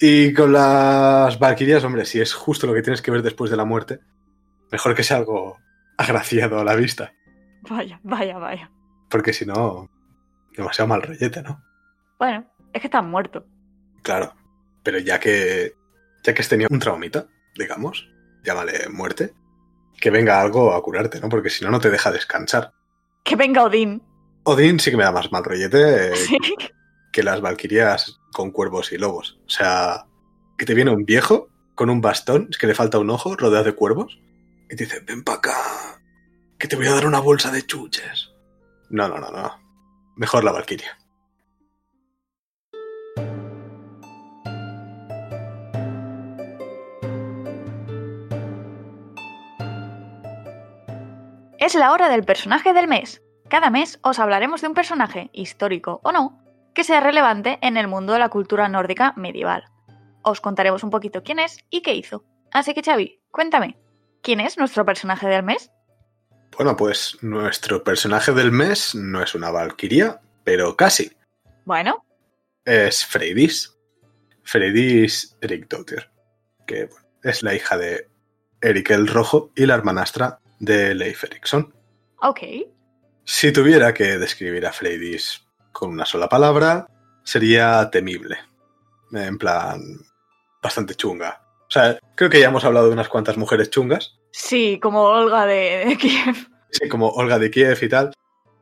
Y 0.00 0.34
con 0.34 0.52
las 0.52 1.38
Valkyrias, 1.38 1.84
hombre, 1.84 2.04
si 2.04 2.20
es 2.20 2.34
justo 2.34 2.66
lo 2.66 2.74
que 2.74 2.82
tienes 2.82 3.00
que 3.00 3.10
ver 3.10 3.22
después 3.22 3.50
de 3.50 3.56
la 3.56 3.64
muerte, 3.64 4.00
mejor 4.70 4.94
que 4.94 5.02
sea 5.02 5.18
algo 5.18 5.58
agraciado 5.96 6.58
a 6.58 6.64
la 6.64 6.74
vista. 6.74 7.12
Vaya, 7.68 8.00
vaya, 8.02 8.38
vaya. 8.38 8.70
Porque 9.08 9.32
si 9.32 9.46
no, 9.46 9.88
demasiado 10.56 10.88
mal 10.88 11.02
rollete, 11.02 11.42
¿no? 11.42 11.62
Bueno, 12.18 12.44
es 12.72 12.80
que 12.80 12.88
están 12.88 13.08
muertos. 13.10 13.44
Claro. 14.02 14.34
Pero 14.82 14.98
ya 14.98 15.18
que. 15.18 15.74
Ya 16.22 16.34
que 16.34 16.42
has 16.42 16.48
tenido 16.48 16.68
un 16.70 16.78
traumita, 16.78 17.26
digamos, 17.56 18.08
llámale 18.42 18.88
muerte, 18.88 19.34
que 20.00 20.10
venga 20.10 20.40
algo 20.40 20.72
a 20.74 20.82
curarte, 20.82 21.20
¿no? 21.20 21.28
Porque 21.28 21.50
si 21.50 21.64
no, 21.64 21.70
no 21.70 21.80
te 21.80 21.90
deja 21.90 22.10
descansar. 22.10 22.72
Que 23.22 23.36
venga 23.36 23.62
Odín. 23.62 24.02
Odín 24.44 24.80
sí 24.80 24.90
que 24.90 24.96
me 24.96 25.04
da 25.04 25.12
más 25.12 25.32
mal 25.32 25.44
rollete 25.44 26.08
eh, 26.08 26.14
Sí. 26.16 26.38
Que 27.14 27.22
las 27.22 27.40
valquirias 27.40 28.20
con 28.32 28.50
cuervos 28.50 28.92
y 28.92 28.98
lobos. 28.98 29.38
O 29.46 29.48
sea, 29.48 30.06
que 30.58 30.66
te 30.66 30.74
viene 30.74 30.90
un 30.90 31.04
viejo 31.04 31.48
con 31.76 31.88
un 31.88 32.00
bastón, 32.00 32.48
es 32.50 32.58
que 32.58 32.66
le 32.66 32.74
falta 32.74 32.98
un 32.98 33.08
ojo, 33.08 33.36
rodeado 33.36 33.62
de 33.62 33.76
cuervos, 33.76 34.18
y 34.68 34.74
te 34.74 34.84
dice, 34.84 34.98
ven 35.06 35.22
para 35.22 35.38
acá, 35.38 36.00
que 36.58 36.66
te 36.66 36.74
voy 36.74 36.88
a 36.88 36.94
dar 36.94 37.06
una 37.06 37.20
bolsa 37.20 37.52
de 37.52 37.64
chuches. 37.64 38.32
No, 38.90 39.06
no, 39.06 39.18
no, 39.18 39.30
no. 39.30 39.60
Mejor 40.16 40.42
la 40.42 40.50
valquiria. 40.50 40.98
Es 51.60 51.76
la 51.76 51.92
hora 51.92 52.08
del 52.08 52.24
personaje 52.24 52.72
del 52.72 52.88
mes. 52.88 53.22
Cada 53.48 53.70
mes 53.70 54.00
os 54.02 54.18
hablaremos 54.18 54.62
de 54.62 54.66
un 54.66 54.74
personaje, 54.74 55.30
histórico 55.32 56.00
o 56.02 56.10
no, 56.10 56.43
que 56.74 56.84
sea 56.84 57.00
relevante 57.00 57.58
en 57.62 57.76
el 57.76 57.88
mundo 57.88 58.12
de 58.12 58.18
la 58.18 58.28
cultura 58.28 58.68
nórdica 58.68 59.12
medieval. 59.16 59.64
Os 60.22 60.40
contaremos 60.40 60.82
un 60.82 60.90
poquito 60.90 61.22
quién 61.22 61.38
es 61.38 61.58
y 61.70 61.82
qué 61.82 61.94
hizo. 61.94 62.24
Así 62.52 62.74
que 62.74 62.82
Xavi, 62.82 63.20
cuéntame, 63.30 63.76
¿quién 64.22 64.40
es 64.40 64.58
nuestro 64.58 64.84
personaje 64.84 65.26
del 65.26 65.42
mes? 65.42 65.70
Bueno, 66.56 66.76
pues 66.76 67.18
nuestro 67.20 67.82
personaje 67.82 68.32
del 68.32 68.52
mes 68.52 68.94
no 68.94 69.22
es 69.22 69.34
una 69.34 69.50
valquiria, 69.50 70.20
pero 70.44 70.76
casi. 70.76 71.12
Bueno, 71.64 72.04
Es 72.64 73.04
Freydis. 73.04 73.76
Freydis 74.42 75.36
Erikdottir, 75.40 76.10
que 76.66 76.86
bueno, 76.86 77.06
es 77.22 77.42
la 77.42 77.54
hija 77.54 77.76
de 77.76 78.08
Erik 78.60 78.90
el 78.90 79.06
Rojo 79.08 79.50
y 79.54 79.66
la 79.66 79.74
hermanastra 79.74 80.38
de 80.60 80.94
Leif 80.94 81.24
Erikson. 81.24 81.74
ok. 82.22 82.40
Si 83.26 83.52
tuviera 83.52 83.94
que 83.94 84.18
describir 84.18 84.66
a 84.66 84.72
Freydis 84.72 85.43
con 85.74 85.90
una 85.90 86.06
sola 86.06 86.28
palabra, 86.30 86.86
sería 87.24 87.90
temible. 87.90 88.38
En 89.12 89.36
plan, 89.36 89.82
bastante 90.62 90.94
chunga. 90.94 91.42
O 91.68 91.70
sea, 91.70 91.98
creo 92.14 92.30
que 92.30 92.40
ya 92.40 92.48
hemos 92.48 92.64
hablado 92.64 92.86
de 92.86 92.92
unas 92.92 93.08
cuantas 93.08 93.36
mujeres 93.36 93.68
chungas. 93.68 94.18
Sí, 94.30 94.78
como 94.80 95.02
Olga 95.02 95.44
de, 95.44 95.84
de 95.86 95.98
Kiev. 95.98 96.48
Sí, 96.70 96.88
como 96.88 97.08
Olga 97.08 97.38
de 97.38 97.50
Kiev 97.50 97.78
y 97.82 97.88
tal. 97.88 98.14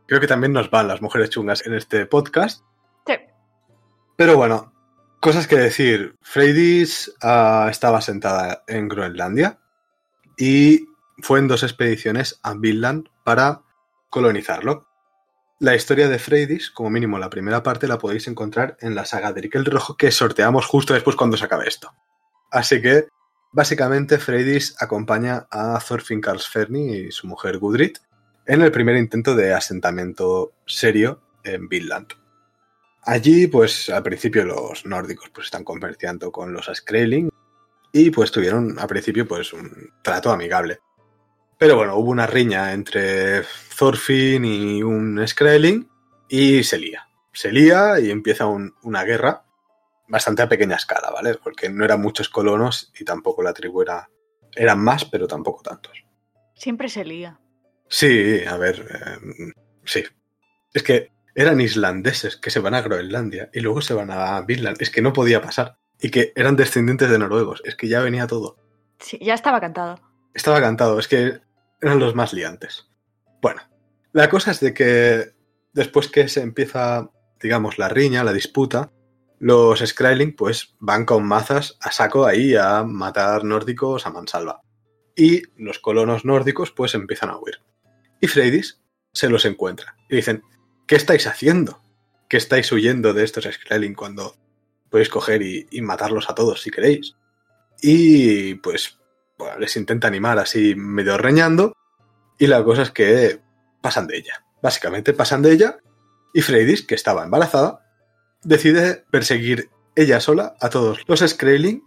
Creo 0.07 0.20
que 0.20 0.27
también 0.27 0.53
nos 0.53 0.70
van 0.70 0.88
las 0.88 1.01
mujeres 1.01 1.31
chungas 1.31 1.64
en 1.66 1.75
este 1.75 2.07
podcast. 2.07 2.64
Sí. 3.07 3.14
Pero 4.16 4.37
bueno, 4.37 4.72
cosas 5.20 5.46
que 5.46 5.57
decir. 5.57 6.16
Freydis 6.22 7.14
ah, 7.22 7.68
estaba 7.70 8.01
sentada 8.01 8.64
en 8.66 8.88
Groenlandia 8.88 9.61
y 10.37 10.87
fue 11.18 11.38
en 11.38 11.48
dos 11.48 11.62
expediciones 11.62 12.40
a 12.42 12.55
Vinland 12.55 13.09
para 13.25 13.62
colonizarlo. 14.11 14.88
La 15.62 15.77
historia 15.77 16.09
de 16.09 16.18
Freydis, 16.18 16.72
como 16.72 16.90
mínimo 16.90 17.20
la 17.20 17.31
primera 17.31 17.62
parte, 17.62 17.87
la 17.87 17.96
podéis 17.96 18.27
encontrar 18.27 18.77
en 18.81 18.96
la 18.96 19.05
saga 19.05 19.33
de 19.33 19.38
Erik 19.38 19.55
el 19.55 19.64
Rojo 19.64 19.96
que 19.96 20.11
sorteamos 20.11 20.66
justo 20.66 20.92
después 20.92 21.14
cuando 21.14 21.37
se 21.37 21.44
acabe 21.44 21.68
esto. 21.68 21.94
Así 22.51 22.83
que, 22.83 23.07
básicamente, 23.53 24.18
Freydis 24.18 24.75
acompaña 24.81 25.46
a 25.53 25.79
Thorfinn 25.79 26.20
Karlsferni 26.20 26.96
y 26.96 27.12
su 27.12 27.29
mujer 27.29 27.59
Gudrid 27.59 27.92
en 28.44 28.62
el 28.62 28.72
primer 28.72 28.96
intento 28.96 29.37
de 29.37 29.55
asentamiento 29.55 30.51
serio 30.66 31.22
en 31.44 31.68
Vinland. 31.68 32.09
Allí, 33.05 33.46
pues 33.46 33.88
al 33.88 34.03
principio 34.03 34.44
los 34.44 34.85
nórdicos 34.85 35.31
pues 35.33 35.44
están 35.44 35.62
comerciando 35.62 36.33
con 36.33 36.53
los 36.53 36.68
Skrelling 36.75 37.31
y 37.92 38.11
pues 38.11 38.33
tuvieron 38.33 38.81
al 38.81 38.88
principio 38.88 39.29
pues 39.29 39.53
un 39.53 39.92
trato 40.03 40.33
amigable. 40.33 40.81
Pero 41.62 41.77
bueno, 41.77 41.94
hubo 41.94 42.11
una 42.11 42.27
riña 42.27 42.72
entre 42.72 43.42
Thorfinn 43.79 44.44
y 44.44 44.83
un 44.83 45.25
Skrelling 45.25 45.88
y 46.29 46.64
se 46.64 46.77
lía. 46.77 47.07
Se 47.33 47.53
lía 47.53 48.01
y 48.01 48.11
empieza 48.11 48.46
un- 48.46 48.75
una 48.83 49.05
guerra 49.05 49.44
bastante 50.09 50.42
a 50.42 50.48
pequeña 50.48 50.75
escala, 50.75 51.11
¿vale? 51.12 51.37
Porque 51.37 51.68
no 51.70 51.85
eran 51.85 52.03
muchos 52.03 52.29
colonos 52.29 52.92
y 52.98 53.05
tampoco 53.05 53.44
la 53.44 53.53
tribu 53.53 53.81
era... 53.83 54.11
Eran 54.57 54.81
más, 54.81 55.05
pero 55.05 55.29
tampoco 55.29 55.62
tantos. 55.62 56.05
Siempre 56.57 56.88
se 56.88 57.05
lía. 57.05 57.38
Sí, 57.88 58.40
a 58.44 58.57
ver, 58.57 58.85
eh, 58.90 59.53
sí. 59.85 60.03
Es 60.75 60.83
que 60.83 61.12
eran 61.33 61.61
islandeses 61.61 62.37
que 62.38 62.51
se 62.51 62.59
van 62.59 62.75
a 62.75 62.83
Groenlandia 62.83 63.51
y 63.53 63.61
luego 63.61 63.83
se 63.83 63.94
van 63.94 64.11
a 64.11 64.40
Vinland. 64.40 64.79
Es 64.83 64.90
que 64.90 65.01
no 65.01 65.12
podía 65.12 65.40
pasar. 65.40 65.77
Y 66.01 66.11
que 66.11 66.33
eran 66.35 66.57
descendientes 66.57 67.09
de 67.09 67.20
noruegos. 67.20 67.62
Es 67.64 67.77
que 67.77 67.87
ya 67.87 68.01
venía 68.01 68.27
todo. 68.27 68.57
Sí, 68.98 69.16
ya 69.22 69.35
estaba 69.35 69.61
cantado. 69.61 70.01
Estaba 70.35 70.61
cantado, 70.61 70.98
es 70.98 71.07
que 71.07 71.40
eran 71.83 71.99
los 71.99 72.14
más 72.14 72.33
liantes. 72.33 72.88
Bueno, 73.42 73.61
la 74.12 74.31
cosa 74.31 74.53
es 74.53 74.61
de 74.61 74.73
que 74.73 75.33
después 75.73 76.09
que 76.09 76.29
se 76.29 76.40
empieza, 76.40 77.11
digamos, 77.40 77.77
la 77.77 77.88
riña, 77.88 78.25
la 78.25 78.33
disputa, 78.33 78.92
los 79.40 79.81
Skrailing 79.81 80.37
pues 80.37 80.77
van 80.79 81.05
con 81.05 81.27
mazas 81.27 81.77
a 81.81 81.90
saco 81.90 82.25
ahí 82.25 82.55
a 82.55 82.85
matar 82.85 83.42
nórdicos 83.42 84.07
a 84.07 84.11
mansalva. 84.11 84.62
Y 85.16 85.42
los 85.57 85.81
colonos 85.81 86.25
nórdicos 86.25 86.71
pues 86.71 86.95
empiezan 86.95 87.31
a 87.31 87.37
huir. 87.37 87.61
Y 88.21 88.29
Freydis 88.29 88.81
se 89.12 89.29
los 89.29 89.45
encuentra. 89.45 89.97
Y 90.09 90.16
dicen, 90.16 90.42
¿qué 90.87 90.95
estáis 90.95 91.27
haciendo? 91.27 91.83
¿Qué 92.29 92.37
estáis 92.37 92.71
huyendo 92.71 93.12
de 93.12 93.25
estos 93.25 93.49
Skrailing 93.53 93.95
cuando 93.95 94.37
podéis 94.88 95.09
coger 95.09 95.42
y 95.42 95.81
matarlos 95.83 96.31
a 96.31 96.35
todos 96.35 96.62
si 96.62 96.71
queréis? 96.71 97.16
Y 97.83 98.55
pues 98.55 99.02
bueno, 99.42 99.59
les 99.59 99.76
intenta 99.76 100.09
animar 100.09 100.38
así 100.38 100.74
medio 100.74 101.18
reñando. 101.18 101.74
Y 102.38 102.46
la 102.46 102.62
cosa 102.64 102.83
es 102.83 102.90
que 102.90 103.40
pasan 103.81 104.07
de 104.07 104.16
ella. 104.18 104.44
Básicamente 104.62 105.12
pasan 105.12 105.42
de 105.42 105.52
ella. 105.52 105.76
Y 106.35 106.40
Freydis, 106.42 106.87
que 106.87 106.94
estaba 106.94 107.24
embarazada, 107.24 107.85
decide 108.42 109.05
perseguir 109.11 109.70
ella 109.94 110.20
sola 110.20 110.55
a 110.61 110.70
todos 110.70 111.00
los 111.07 111.20
Skrailing 111.20 111.85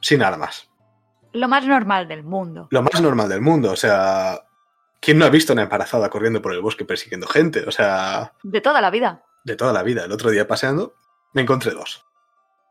sin 0.00 0.22
armas. 0.22 0.70
Lo 1.32 1.48
más 1.48 1.66
normal 1.66 2.08
del 2.08 2.22
mundo. 2.22 2.68
Lo 2.70 2.82
más 2.82 3.00
normal 3.00 3.28
del 3.28 3.40
mundo. 3.40 3.72
O 3.72 3.76
sea, 3.76 4.40
¿quién 5.00 5.18
no 5.18 5.24
ha 5.24 5.30
visto 5.30 5.52
una 5.52 5.62
embarazada 5.62 6.08
corriendo 6.08 6.40
por 6.40 6.52
el 6.54 6.60
bosque 6.62 6.84
persiguiendo 6.84 7.26
gente? 7.26 7.64
O 7.66 7.70
sea, 7.72 8.32
De 8.42 8.60
toda 8.60 8.80
la 8.80 8.90
vida. 8.90 9.24
de 9.44 9.56
toda 9.56 9.72
la 9.72 9.82
vida. 9.82 10.04
El 10.04 10.12
otro 10.12 10.30
día 10.30 10.46
paseando 10.46 10.94
me 11.34 11.42
encontré 11.42 11.72
dos. 11.72 12.04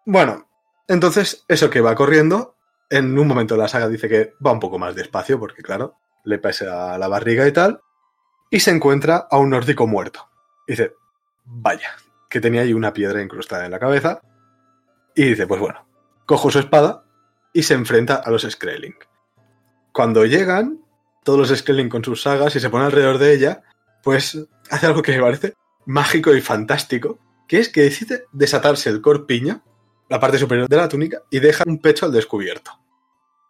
Bueno, 0.05 0.49
entonces 0.87 1.43
eso 1.47 1.69
que 1.69 1.81
va 1.81 1.93
corriendo, 1.95 2.55
en 2.89 3.17
un 3.17 3.27
momento 3.27 3.55
de 3.55 3.61
la 3.61 3.67
saga 3.67 3.87
dice 3.87 4.07
que 4.07 4.33
va 4.45 4.51
un 4.51 4.59
poco 4.59 4.79
más 4.79 4.95
despacio 4.95 5.39
porque 5.39 5.61
claro, 5.61 5.97
le 6.23 6.39
pesa 6.39 6.97
la 6.97 7.07
barriga 7.07 7.47
y 7.47 7.51
tal, 7.51 7.81
y 8.49 8.59
se 8.59 8.71
encuentra 8.71 9.27
a 9.29 9.37
un 9.37 9.49
nórdico 9.49 9.87
muerto. 9.87 10.29
Dice, 10.67 10.93
vaya, 11.45 11.91
que 12.29 12.41
tenía 12.41 12.61
ahí 12.61 12.73
una 12.73 12.93
piedra 12.93 13.21
incrustada 13.21 13.65
en 13.65 13.71
la 13.71 13.79
cabeza, 13.79 14.21
y 15.15 15.23
dice, 15.23 15.47
pues 15.47 15.59
bueno, 15.59 15.87
cojo 16.25 16.51
su 16.51 16.59
espada 16.59 17.05
y 17.53 17.63
se 17.63 17.73
enfrenta 17.73 18.15
a 18.15 18.29
los 18.29 18.43
Skrelling. 18.43 18.95
Cuando 19.91 20.25
llegan, 20.25 20.85
todos 21.23 21.39
los 21.39 21.57
Skrelling 21.57 21.89
con 21.89 22.03
sus 22.03 22.21
sagas 22.21 22.55
y 22.55 22.59
se 22.59 22.69
ponen 22.69 22.85
alrededor 22.85 23.17
de 23.17 23.33
ella, 23.33 23.63
pues 24.03 24.37
hace 24.69 24.85
algo 24.85 25.01
que 25.01 25.13
me 25.13 25.23
parece 25.23 25.55
mágico 25.85 26.35
y 26.35 26.41
fantástico, 26.41 27.17
que 27.47 27.59
es 27.59 27.69
que 27.69 27.81
decide 27.81 28.25
desatarse 28.31 28.89
el 28.89 29.01
corpiño, 29.01 29.63
la 30.09 30.19
parte 30.19 30.37
superior 30.37 30.67
de 30.67 30.77
la 30.77 30.87
túnica, 30.89 31.21
y 31.29 31.39
deja 31.39 31.63
un 31.67 31.79
pecho 31.79 32.05
al 32.05 32.11
descubierto. 32.11 32.71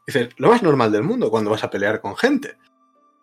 Dices, 0.06 0.30
lo 0.38 0.50
más 0.50 0.63
normal 0.63 0.91
del 0.91 1.04
mundo 1.04 1.30
cuando 1.30 1.52
vas 1.52 1.63
a 1.63 1.70
pelear 1.70 2.02
con 2.02 2.15
gente. 2.15 2.58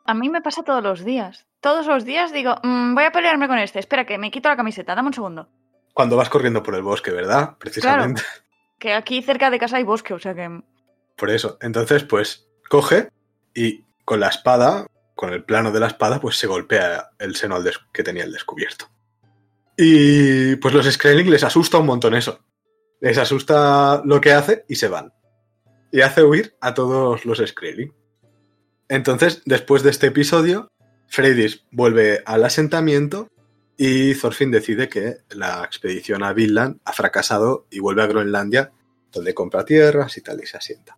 A 0.05 0.13
mí 0.15 0.29
me 0.29 0.43
pasa 0.43 0.63
todos 0.63 0.83
los 0.83 1.05
días. 1.05 1.47
Todos 1.61 1.87
los 1.87 2.05
días 2.05 2.33
digo, 2.33 2.57
"Mm, 2.63 2.95
voy 2.95 3.05
a 3.05 3.13
pelearme 3.13 3.49
con 3.49 3.59
este. 3.59 3.79
Espera, 3.79 4.05
que 4.05 4.19
me 4.19 4.31
quito 4.31 4.51
la 4.51 4.57
camiseta. 4.57 4.95
Dame 4.95 5.09
un 5.09 5.15
segundo. 5.15 5.49
Cuando 5.95 6.17
vas 6.17 6.29
corriendo 6.29 6.63
por 6.63 6.75
el 6.75 6.83
bosque, 6.83 7.11
¿verdad? 7.11 7.57
Precisamente. 7.59 8.23
Que 8.79 8.93
aquí 8.93 9.23
cerca 9.23 9.49
de 9.49 9.59
casa 9.59 9.79
hay 9.79 9.85
bosque, 9.85 10.13
o 10.13 10.19
sea 10.19 10.35
que... 10.35 10.61
Por 11.17 11.31
eso. 11.31 11.57
Entonces, 11.63 12.05
pues, 12.05 12.49
coge 12.69 13.09
y 13.55 13.85
con 14.05 14.21
la 14.21 14.29
espada, 14.29 14.87
con 15.15 15.33
el 15.33 15.45
plano 15.45 15.73
de 15.73 15.81
la 15.81 15.87
espada, 15.87 16.21
pues 16.21 16.37
se 16.37 16.47
golpea 16.47 17.11
el 17.19 17.37
seno 17.37 17.55
al 17.55 17.71
que 17.93 18.03
tenía 18.03 18.25
el 18.25 18.33
descubierto. 18.33 18.87
Y 19.77 20.57
pues 20.57 20.75
los 20.75 20.87
Skrelling 20.87 21.31
les 21.31 21.45
asusta 21.45 21.79
un 21.79 21.87
montón 21.87 22.15
eso. 22.15 22.41
Les 23.05 23.19
asusta 23.19 24.01
lo 24.07 24.19
que 24.19 24.33
hace 24.33 24.65
y 24.67 24.77
se 24.77 24.89
van. 24.89 25.13
Y 25.93 26.01
hace 26.01 26.23
huir 26.23 26.57
a 26.63 26.73
todos 26.73 27.27
los 27.27 27.37
Skrelling. 27.37 27.93
Entonces, 28.89 29.43
después 29.45 29.83
de 29.83 29.91
este 29.91 30.07
episodio, 30.07 30.69
Freydis 31.09 31.67
vuelve 31.71 32.23
al 32.25 32.43
asentamiento 32.47 33.29
y 33.77 34.15
Thorfinn 34.15 34.51
decide 34.51 34.89
que 34.89 35.19
la 35.29 35.63
expedición 35.65 36.23
a 36.23 36.33
Vinland 36.33 36.81
ha 36.83 36.95
fracasado 36.95 37.67
y 37.71 37.79
vuelve 37.79 38.05
a 38.05 38.07
Groenlandia 38.07 38.73
donde 39.13 39.35
compra 39.35 39.67
tierras 39.67 40.17
y 40.17 40.23
tal 40.23 40.43
y 40.43 40.47
se 40.47 40.57
asienta. 40.57 40.97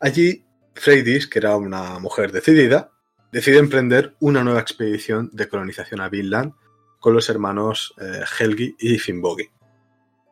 Allí, 0.00 0.46
Freydis, 0.76 1.26
que 1.26 1.40
era 1.40 1.56
una 1.56 1.98
mujer 1.98 2.32
decidida, 2.32 2.90
decide 3.30 3.58
emprender 3.58 4.16
una 4.20 4.42
nueva 4.42 4.60
expedición 4.60 5.28
de 5.34 5.46
colonización 5.46 6.00
a 6.00 6.08
Vinland 6.08 6.54
con 6.98 7.12
los 7.12 7.28
hermanos 7.28 7.92
eh, 8.00 8.24
Helgi 8.38 8.76
y 8.78 8.98
Finnbogi. 8.98 9.50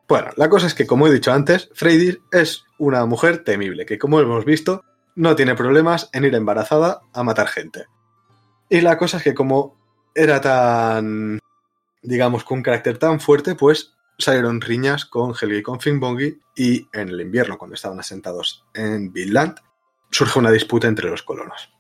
Bueno, 0.09 0.31
la 0.37 0.49
cosa 0.49 0.67
es 0.67 0.75
que, 0.75 0.87
como 0.87 1.07
he 1.07 1.13
dicho 1.13 1.33
antes, 1.33 1.69
Freydis 1.75 2.21
es 2.31 2.65
una 2.79 3.05
mujer 3.07 3.43
temible, 3.43 3.87
que 3.87 3.99
como 3.99 4.21
hemos 4.21 4.45
visto, 4.45 4.85
no 5.17 5.35
tiene 5.35 5.55
problemas 5.55 6.09
en 6.13 6.25
ir 6.25 6.35
embarazada 6.35 7.01
a 7.13 7.23
matar 7.25 7.49
gente. 7.49 7.87
Y 8.69 8.81
la 8.81 8.99
cosa 8.99 9.17
es 9.17 9.23
que 9.25 9.35
como 9.35 9.77
era 10.15 10.41
tan, 10.41 11.41
digamos, 12.03 12.45
con 12.45 12.59
un 12.59 12.63
carácter 12.63 12.99
tan 12.99 13.21
fuerte, 13.21 13.55
pues 13.55 13.95
salieron 14.19 14.61
riñas 14.61 15.05
con 15.05 15.35
Helgi 15.35 15.59
y 15.59 15.63
con 15.63 15.81
Finnbogi 15.81 16.39
y 16.55 16.89
en 16.93 17.09
el 17.09 17.21
invierno, 17.21 17.59
cuando 17.59 17.75
estaban 17.75 18.01
asentados 18.01 18.65
en 18.75 19.13
Vinland, 19.13 19.59
surge 20.11 20.39
una 20.39 20.51
disputa 20.51 20.87
entre 20.87 21.11
los 21.11 21.23
colonos. 21.23 21.71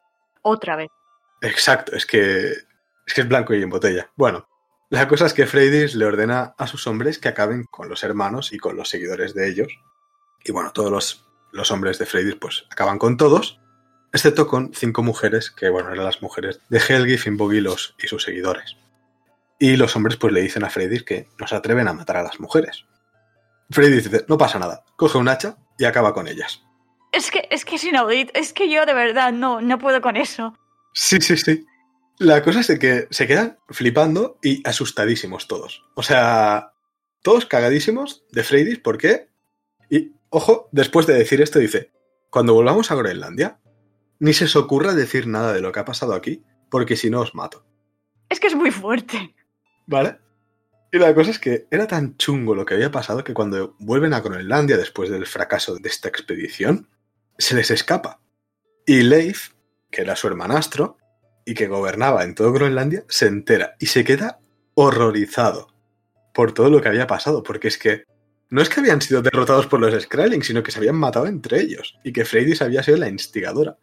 Otra 0.42 0.76
vez. 0.76 0.90
Exacto, 1.40 1.94
es 1.94 2.06
que 2.06 2.50
es 3.06 3.14
que 3.14 3.20
es 3.20 3.28
blanco 3.28 3.54
y 3.54 3.62
en 3.62 3.70
botella. 3.70 4.10
Bueno, 4.16 4.48
la 4.88 5.08
cosa 5.08 5.26
es 5.26 5.34
que 5.34 5.46
Freydis 5.46 5.94
le 5.96 6.04
ordena 6.04 6.54
a 6.56 6.66
sus 6.66 6.86
hombres 6.86 7.18
que 7.18 7.28
acaben 7.28 7.64
con 7.64 7.88
los 7.88 8.04
hermanos 8.04 8.52
y 8.52 8.58
con 8.58 8.76
los 8.76 8.88
seguidores 8.88 9.34
de 9.34 9.48
ellos. 9.48 9.68
Y 10.44 10.52
bueno, 10.52 10.72
todos 10.72 10.92
los, 10.92 11.26
los 11.52 11.70
hombres 11.72 11.98
de 11.98 12.06
Freydis 12.06 12.36
pues 12.36 12.66
acaban 12.70 12.98
con 12.98 13.16
todos, 13.16 13.60
excepto 14.12 14.46
con 14.46 14.72
cinco 14.74 15.02
mujeres, 15.02 15.50
que 15.50 15.70
bueno, 15.70 15.92
eran 15.92 16.04
las 16.04 16.22
mujeres 16.22 16.60
de 16.68 16.78
Helgi, 16.78 17.18
Finnbogi 17.18 17.58
y 17.58 18.06
sus 18.06 18.22
seguidores. 18.22 18.76
Y 19.58 19.76
los 19.76 19.96
hombres 19.96 20.16
pues 20.16 20.32
le 20.32 20.42
dicen 20.42 20.64
a 20.64 20.70
Freydis 20.70 21.02
que 21.02 21.28
no 21.38 21.48
se 21.48 21.56
atreven 21.56 21.88
a 21.88 21.92
matar 21.92 22.18
a 22.18 22.22
las 22.22 22.38
mujeres. 22.38 22.86
Freydis 23.70 24.04
dice, 24.04 24.24
no 24.28 24.38
pasa 24.38 24.60
nada, 24.60 24.84
coge 24.94 25.18
un 25.18 25.28
hacha 25.28 25.56
y 25.78 25.84
acaba 25.84 26.14
con 26.14 26.28
ellas. 26.28 26.62
Es 27.10 27.32
que 27.32 27.48
es 27.50 27.64
que 27.64 27.76
es 27.76 27.84
inaudito, 27.84 28.30
es 28.34 28.52
que 28.52 28.70
yo 28.70 28.86
de 28.86 28.94
verdad 28.94 29.32
no, 29.32 29.60
no 29.60 29.78
puedo 29.78 30.00
con 30.00 30.16
eso. 30.16 30.56
Sí, 30.92 31.20
sí, 31.20 31.36
sí. 31.36 31.66
La 32.18 32.42
cosa 32.42 32.60
es 32.60 32.66
de 32.68 32.78
que 32.78 33.08
se 33.10 33.26
quedan 33.26 33.58
flipando 33.68 34.38
y 34.42 34.66
asustadísimos 34.66 35.48
todos. 35.48 35.84
O 35.94 36.02
sea, 36.02 36.72
todos 37.22 37.44
cagadísimos 37.44 38.24
de 38.32 38.42
Freydis, 38.42 38.78
¿por 38.78 38.96
qué? 38.96 39.28
Y, 39.90 40.12
ojo, 40.30 40.68
después 40.72 41.06
de 41.06 41.14
decir 41.14 41.42
esto 41.42 41.58
dice, 41.58 41.92
cuando 42.30 42.54
volvamos 42.54 42.90
a 42.90 42.94
Groenlandia, 42.94 43.60
ni 44.18 44.32
se 44.32 44.44
os 44.44 44.56
ocurra 44.56 44.94
decir 44.94 45.26
nada 45.26 45.52
de 45.52 45.60
lo 45.60 45.72
que 45.72 45.80
ha 45.80 45.84
pasado 45.84 46.14
aquí, 46.14 46.42
porque 46.70 46.96
si 46.96 47.10
no 47.10 47.20
os 47.20 47.34
mato. 47.34 47.66
Es 48.28 48.40
que 48.40 48.46
es 48.46 48.54
muy 48.54 48.70
fuerte. 48.70 49.34
¿Vale? 49.86 50.18
Y 50.90 50.98
la 50.98 51.14
cosa 51.14 51.30
es 51.30 51.38
que 51.38 51.66
era 51.70 51.86
tan 51.86 52.16
chungo 52.16 52.54
lo 52.54 52.64
que 52.64 52.74
había 52.74 52.90
pasado 52.90 53.24
que 53.24 53.34
cuando 53.34 53.76
vuelven 53.78 54.14
a 54.14 54.20
Groenlandia 54.20 54.78
después 54.78 55.10
del 55.10 55.26
fracaso 55.26 55.76
de 55.76 55.88
esta 55.88 56.08
expedición, 56.08 56.88
se 57.36 57.54
les 57.54 57.70
escapa. 57.70 58.20
Y 58.86 59.02
Leif, 59.02 59.50
que 59.90 60.00
era 60.02 60.16
su 60.16 60.28
hermanastro, 60.28 60.96
y 61.46 61.54
que 61.54 61.68
gobernaba 61.68 62.24
en 62.24 62.34
todo 62.34 62.52
Groenlandia, 62.52 63.04
se 63.08 63.26
entera 63.26 63.76
y 63.78 63.86
se 63.86 64.04
queda 64.04 64.40
horrorizado 64.74 65.68
por 66.34 66.52
todo 66.52 66.68
lo 66.68 66.82
que 66.82 66.88
había 66.88 67.06
pasado, 67.06 67.42
porque 67.42 67.68
es 67.68 67.78
que 67.78 68.04
no 68.50 68.60
es 68.60 68.68
que 68.68 68.80
habían 68.80 69.00
sido 69.00 69.22
derrotados 69.22 69.66
por 69.66 69.80
los 69.80 70.02
Skrelling, 70.02 70.42
sino 70.42 70.62
que 70.62 70.70
se 70.70 70.78
habían 70.78 70.96
matado 70.96 71.26
entre 71.26 71.60
ellos 71.60 71.98
y 72.04 72.12
que 72.12 72.24
Freydis 72.24 72.62
había 72.62 72.82
sido 72.82 72.98
la 72.98 73.08
instigadora. 73.08 73.78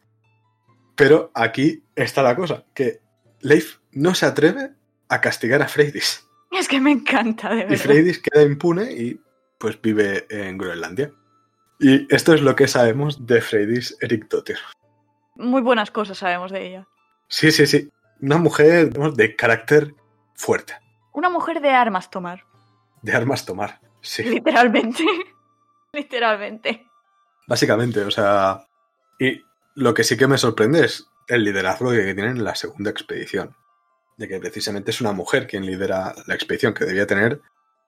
Pero 0.95 1.32
aquí 1.34 1.84
está 1.95 2.21
la 2.21 2.36
cosa, 2.36 2.65
que 2.73 3.02
Leif 3.41 3.80
no 3.91 4.13
se 4.13 4.26
atreve 4.26 4.71
a 5.10 5.21
castigar 5.21 5.62
a 5.62 5.67
Freydis. 5.67 6.28
Es 6.52 6.67
que 6.67 6.80
me 6.80 6.91
encanta, 6.91 7.49
de 7.49 7.63
verdad. 7.63 7.73
Y 7.73 7.78
Freydis 7.78 8.19
queda 8.19 8.43
impune 8.43 8.91
y 8.91 9.19
pues 9.58 9.82
vive 9.82 10.28
en 10.30 10.58
Groenlandia. 10.58 11.12
Y 11.80 12.13
esto 12.13 12.34
es 12.34 12.41
lo 12.41 12.56
que 12.56 12.67
sabemos 12.67 13.26
de 13.26 13.41
Freydis 13.41 13.97
Erikdottir. 14.02 14.58
Muy 15.36 15.62
buenas 15.62 15.91
cosas 15.91 16.19
sabemos 16.19 16.52
de 16.52 16.67
ella. 16.67 16.88
Sí, 17.34 17.52
sí, 17.52 17.65
sí. 17.65 17.91
Una 18.22 18.38
mujer 18.38 18.93
de 18.93 19.36
carácter 19.36 19.96
fuerte. 20.36 20.78
Una 21.13 21.32
mujer 21.32 21.62
de 21.62 21.72
armas 21.72 22.12
tomar. 22.12 22.46
De 23.02 23.12
armas 23.12 23.43
tomar, 23.43 23.82
sí. 24.02 24.22
Literalmente. 24.22 25.04
Literalmente. 25.93 26.86
Básicamente, 27.48 28.02
o 28.02 28.12
sea. 28.12 28.67
Y 29.17 29.41
lo 29.74 29.96
que 29.96 30.04
sí 30.04 30.15
que 30.15 30.28
me 30.28 30.38
sorprende 30.38 30.86
es 30.86 31.08
el 31.28 31.43
liderazgo 31.43 31.89
que 31.89 32.13
tienen 32.13 32.38
en 32.38 32.43
la 32.43 32.54
segunda 32.54 32.91
expedición. 32.91 33.56
De 34.15 34.28
que 34.28 34.39
precisamente 34.39 34.91
es 34.91 35.02
una 35.02 35.12
mujer 35.12 35.48
quien 35.48 35.65
lidera 35.65 36.13
la 36.28 36.36
expedición, 36.36 36.76
que 36.76 36.86
debía 36.86 37.08
tener, 37.08 37.41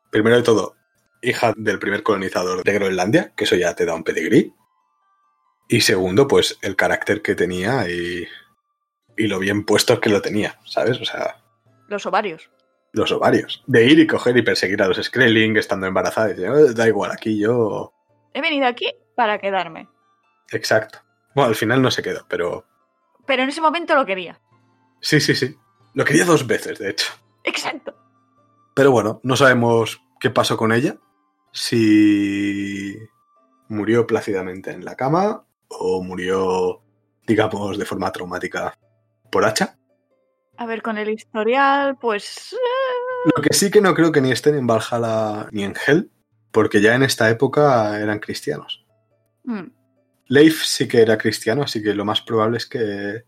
primero 0.09 0.37
de 0.37 0.41
todo, 0.41 0.73
hija 1.21 1.53
del 1.55 1.77
primer 1.77 2.01
colonizador 2.01 2.63
de 2.63 2.73
Groenlandia, 2.73 3.31
que 3.35 3.43
eso 3.43 3.55
ya 3.55 3.75
te 3.75 3.85
da 3.85 3.93
un 3.93 4.03
pedigrí. 4.03 4.55
Y 5.67 5.81
segundo, 5.81 6.27
pues 6.27 6.57
el 6.63 6.75
carácter 6.75 7.21
que 7.21 7.35
tenía 7.35 7.87
y 7.87 8.27
y 9.17 9.27
lo 9.27 9.39
bien 9.39 9.65
puesto 9.65 9.99
que 9.99 10.09
lo 10.09 10.21
tenía, 10.21 10.59
¿sabes? 10.65 10.99
O 10.99 11.05
sea. 11.05 11.37
Los 11.87 12.05
ovarios. 12.05 12.49
Los 12.91 13.11
ovarios. 13.11 13.63
De 13.67 13.85
ir 13.85 13.99
y 13.99 14.07
coger 14.07 14.37
y 14.37 14.41
perseguir 14.41 14.81
a 14.81 14.87
los 14.87 15.01
Skrelling 15.01 15.57
estando 15.57 15.87
embarazada. 15.87 16.31
Y 16.31 16.33
decir, 16.35 16.73
da 16.73 16.87
igual, 16.87 17.11
aquí 17.11 17.37
yo. 17.37 17.93
He 18.33 18.41
venido 18.41 18.67
aquí 18.67 18.91
para 19.15 19.39
quedarme. 19.39 19.87
Exacto. 20.51 20.99
Bueno, 21.33 21.49
al 21.49 21.55
final 21.55 21.81
no 21.81 21.91
se 21.91 22.01
quedó, 22.01 22.25
pero. 22.27 22.65
Pero 23.25 23.43
en 23.43 23.49
ese 23.49 23.61
momento 23.61 23.95
lo 23.95 24.05
quería. 24.05 24.39
Sí, 25.01 25.19
sí, 25.19 25.35
sí. 25.35 25.55
Lo 25.93 26.05
quería 26.05 26.25
dos 26.25 26.47
veces, 26.47 26.79
de 26.79 26.89
hecho. 26.89 27.11
Exacto. 27.43 27.95
Pero 28.73 28.91
bueno, 28.91 29.19
no 29.23 29.35
sabemos 29.35 30.01
qué 30.19 30.29
pasó 30.29 30.57
con 30.57 30.71
ella. 30.71 30.97
Si 31.51 32.97
murió 33.69 34.05
plácidamente 34.05 34.71
en 34.71 34.83
la 34.83 34.95
cama 34.95 35.45
o 35.69 36.03
murió, 36.03 36.81
digamos, 37.25 37.77
de 37.77 37.85
forma 37.85 38.11
traumática 38.11 38.77
por 39.35 39.43
hacha. 39.43 39.77
A 40.55 40.65
ver, 40.65 40.81
con 40.81 40.97
el 40.97 41.09
historial, 41.09 41.97
pues... 41.99 42.53
Eh. 42.53 43.31
Lo 43.35 43.43
que 43.43 43.53
sí 43.53 43.69
que 43.69 43.81
no 43.81 43.93
creo 43.93 44.09
que 44.09 44.21
ni 44.21 44.31
estén 44.31 44.55
en 44.55 44.65
Valhalla 44.65 45.49
ni 45.51 45.65
en 45.65 45.73
Hell, 45.75 46.09
porque 46.53 46.79
ya 46.79 46.95
en 46.95 47.03
esta 47.03 47.29
época 47.29 47.99
eran 47.99 48.19
cristianos. 48.19 48.85
Mm. 49.43 49.65
Leif 50.27 50.63
sí 50.63 50.87
que 50.87 51.01
era 51.01 51.17
cristiano, 51.17 51.63
así 51.63 51.83
que 51.83 51.93
lo 51.93 52.05
más 52.05 52.21
probable 52.21 52.55
es 52.55 52.65
que 52.65 53.25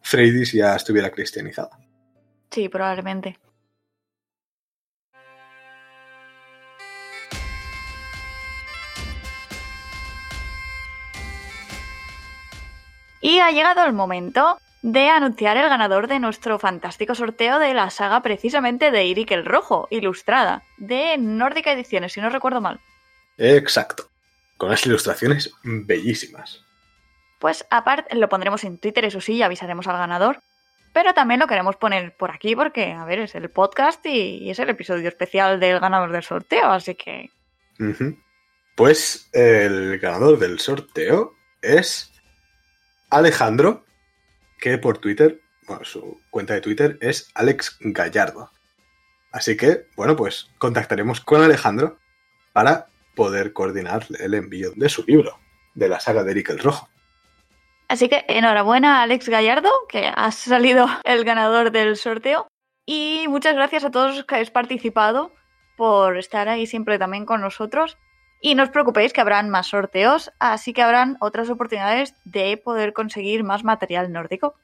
Freydis 0.00 0.54
ya 0.54 0.74
estuviera 0.74 1.12
cristianizada. 1.12 1.78
Sí, 2.50 2.68
probablemente. 2.68 3.38
Y 13.20 13.38
ha 13.38 13.52
llegado 13.52 13.84
el 13.84 13.92
momento 13.92 14.58
de 14.84 15.08
anunciar 15.08 15.56
el 15.56 15.70
ganador 15.70 16.08
de 16.08 16.18
nuestro 16.18 16.58
fantástico 16.58 17.14
sorteo 17.14 17.58
de 17.58 17.72
la 17.72 17.88
saga 17.88 18.20
precisamente 18.20 18.90
de 18.90 19.06
Irik 19.06 19.30
el 19.30 19.46
Rojo, 19.46 19.88
ilustrada, 19.90 20.62
de 20.76 21.16
Nórdica 21.16 21.72
Ediciones, 21.72 22.12
si 22.12 22.20
no 22.20 22.28
recuerdo 22.28 22.60
mal. 22.60 22.78
Exacto, 23.38 24.10
con 24.58 24.68
las 24.68 24.84
ilustraciones 24.84 25.50
bellísimas. 25.62 26.62
Pues 27.38 27.64
aparte, 27.70 28.14
lo 28.14 28.28
pondremos 28.28 28.62
en 28.64 28.76
Twitter, 28.76 29.06
eso 29.06 29.22
sí, 29.22 29.36
y 29.36 29.42
avisaremos 29.42 29.86
al 29.86 29.96
ganador. 29.96 30.42
Pero 30.92 31.14
también 31.14 31.40
lo 31.40 31.46
queremos 31.46 31.76
poner 31.76 32.14
por 32.14 32.30
aquí 32.30 32.54
porque, 32.54 32.92
a 32.92 33.06
ver, 33.06 33.20
es 33.20 33.34
el 33.34 33.48
podcast 33.48 34.04
y 34.04 34.50
es 34.50 34.58
el 34.58 34.68
episodio 34.68 35.08
especial 35.08 35.60
del 35.60 35.80
ganador 35.80 36.12
del 36.12 36.22
sorteo, 36.22 36.70
así 36.70 36.94
que... 36.94 37.30
Pues 38.74 39.30
el 39.32 39.98
ganador 39.98 40.38
del 40.38 40.60
sorteo 40.60 41.32
es 41.62 42.12
Alejandro 43.08 43.84
que 44.64 44.78
por 44.78 44.96
Twitter, 44.96 45.42
bueno, 45.66 45.84
su 45.84 46.22
cuenta 46.30 46.54
de 46.54 46.62
Twitter 46.62 46.96
es 47.02 47.30
Alex 47.34 47.76
Gallardo. 47.80 48.50
Así 49.30 49.58
que, 49.58 49.88
bueno, 49.94 50.16
pues 50.16 50.48
contactaremos 50.56 51.20
con 51.20 51.42
Alejandro 51.42 51.98
para 52.54 52.86
poder 53.14 53.52
coordinar 53.52 54.06
el 54.18 54.32
envío 54.32 54.70
de 54.74 54.88
su 54.88 55.04
libro, 55.04 55.38
de 55.74 55.90
la 55.90 56.00
saga 56.00 56.24
de 56.24 56.30
Eric 56.30 56.48
el 56.48 56.60
Rojo. 56.60 56.88
Así 57.88 58.08
que 58.08 58.24
enhorabuena 58.26 59.02
Alex 59.02 59.28
Gallardo, 59.28 59.70
que 59.86 60.10
has 60.16 60.36
salido 60.36 60.86
el 61.04 61.24
ganador 61.24 61.70
del 61.70 61.96
sorteo. 61.96 62.48
Y 62.86 63.26
muchas 63.28 63.56
gracias 63.56 63.84
a 63.84 63.90
todos 63.90 64.16
los 64.16 64.24
que 64.24 64.36
habéis 64.36 64.50
participado 64.50 65.30
por 65.76 66.16
estar 66.16 66.48
ahí 66.48 66.66
siempre 66.66 66.98
también 66.98 67.26
con 67.26 67.42
nosotros. 67.42 67.98
Y 68.44 68.54
no 68.54 68.62
os 68.62 68.68
preocupéis 68.68 69.14
que 69.14 69.22
habrán 69.22 69.48
más 69.48 69.68
sorteos, 69.68 70.30
así 70.38 70.74
que 70.74 70.82
habrán 70.82 71.16
otras 71.20 71.48
oportunidades 71.48 72.12
de 72.26 72.58
poder 72.58 72.92
conseguir 72.92 73.42
más 73.42 73.64
material 73.64 74.12
nórdico. 74.12 74.54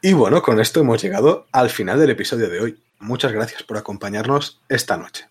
Y 0.00 0.12
bueno, 0.12 0.42
con 0.42 0.58
esto 0.58 0.80
hemos 0.80 1.00
llegado 1.00 1.46
al 1.52 1.70
final 1.70 2.00
del 2.00 2.10
episodio 2.10 2.50
de 2.50 2.58
hoy. 2.58 2.82
Muchas 2.98 3.30
gracias 3.30 3.62
por 3.62 3.76
acompañarnos 3.76 4.60
esta 4.68 4.96
noche. 4.96 5.28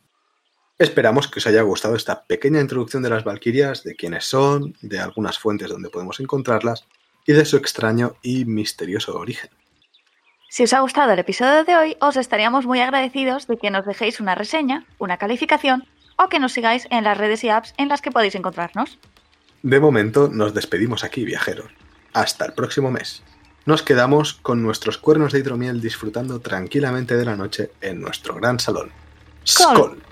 Esperamos 0.77 1.27
que 1.27 1.39
os 1.39 1.47
haya 1.47 1.63
gustado 1.63 1.97
esta 1.97 2.23
pequeña 2.23 2.61
introducción 2.61 3.03
de 3.03 3.09
las 3.09 3.25
Valquirias, 3.25 3.83
de 3.83 3.97
quiénes 3.97 4.23
son, 4.23 4.77
de 4.81 5.01
algunas 5.01 5.37
fuentes 5.37 5.67
donde 5.67 5.89
podemos 5.89 6.21
encontrarlas 6.21 6.87
y 7.27 7.33
de 7.33 7.43
su 7.43 7.57
extraño 7.57 8.15
y 8.21 8.45
misterioso 8.45 9.19
origen. 9.19 9.51
Si 10.51 10.63
os 10.63 10.73
ha 10.73 10.81
gustado 10.81 11.13
el 11.13 11.19
episodio 11.19 11.63
de 11.63 11.77
hoy, 11.77 11.97
os 12.01 12.17
estaríamos 12.17 12.65
muy 12.65 12.81
agradecidos 12.81 13.47
de 13.47 13.55
que 13.55 13.71
nos 13.71 13.85
dejéis 13.85 14.19
una 14.19 14.35
reseña, 14.35 14.83
una 14.97 15.15
calificación 15.15 15.87
o 16.17 16.27
que 16.27 16.39
nos 16.39 16.51
sigáis 16.51 16.89
en 16.89 17.05
las 17.05 17.17
redes 17.17 17.45
y 17.45 17.49
apps 17.49 17.73
en 17.77 17.87
las 17.87 18.01
que 18.01 18.11
podéis 18.11 18.35
encontrarnos. 18.35 18.99
De 19.63 19.79
momento 19.79 20.27
nos 20.29 20.53
despedimos 20.53 21.05
aquí, 21.05 21.23
viajeros. 21.23 21.71
Hasta 22.11 22.43
el 22.43 22.51
próximo 22.51 22.91
mes. 22.91 23.23
Nos 23.65 23.81
quedamos 23.81 24.33
con 24.33 24.61
nuestros 24.61 24.97
cuernos 24.97 25.31
de 25.31 25.39
hidromiel 25.39 25.79
disfrutando 25.79 26.41
tranquilamente 26.41 27.15
de 27.15 27.23
la 27.23 27.37
noche 27.37 27.71
en 27.79 28.01
nuestro 28.01 28.35
gran 28.35 28.59
salón. 28.59 28.91
¡Skol! 29.47 30.03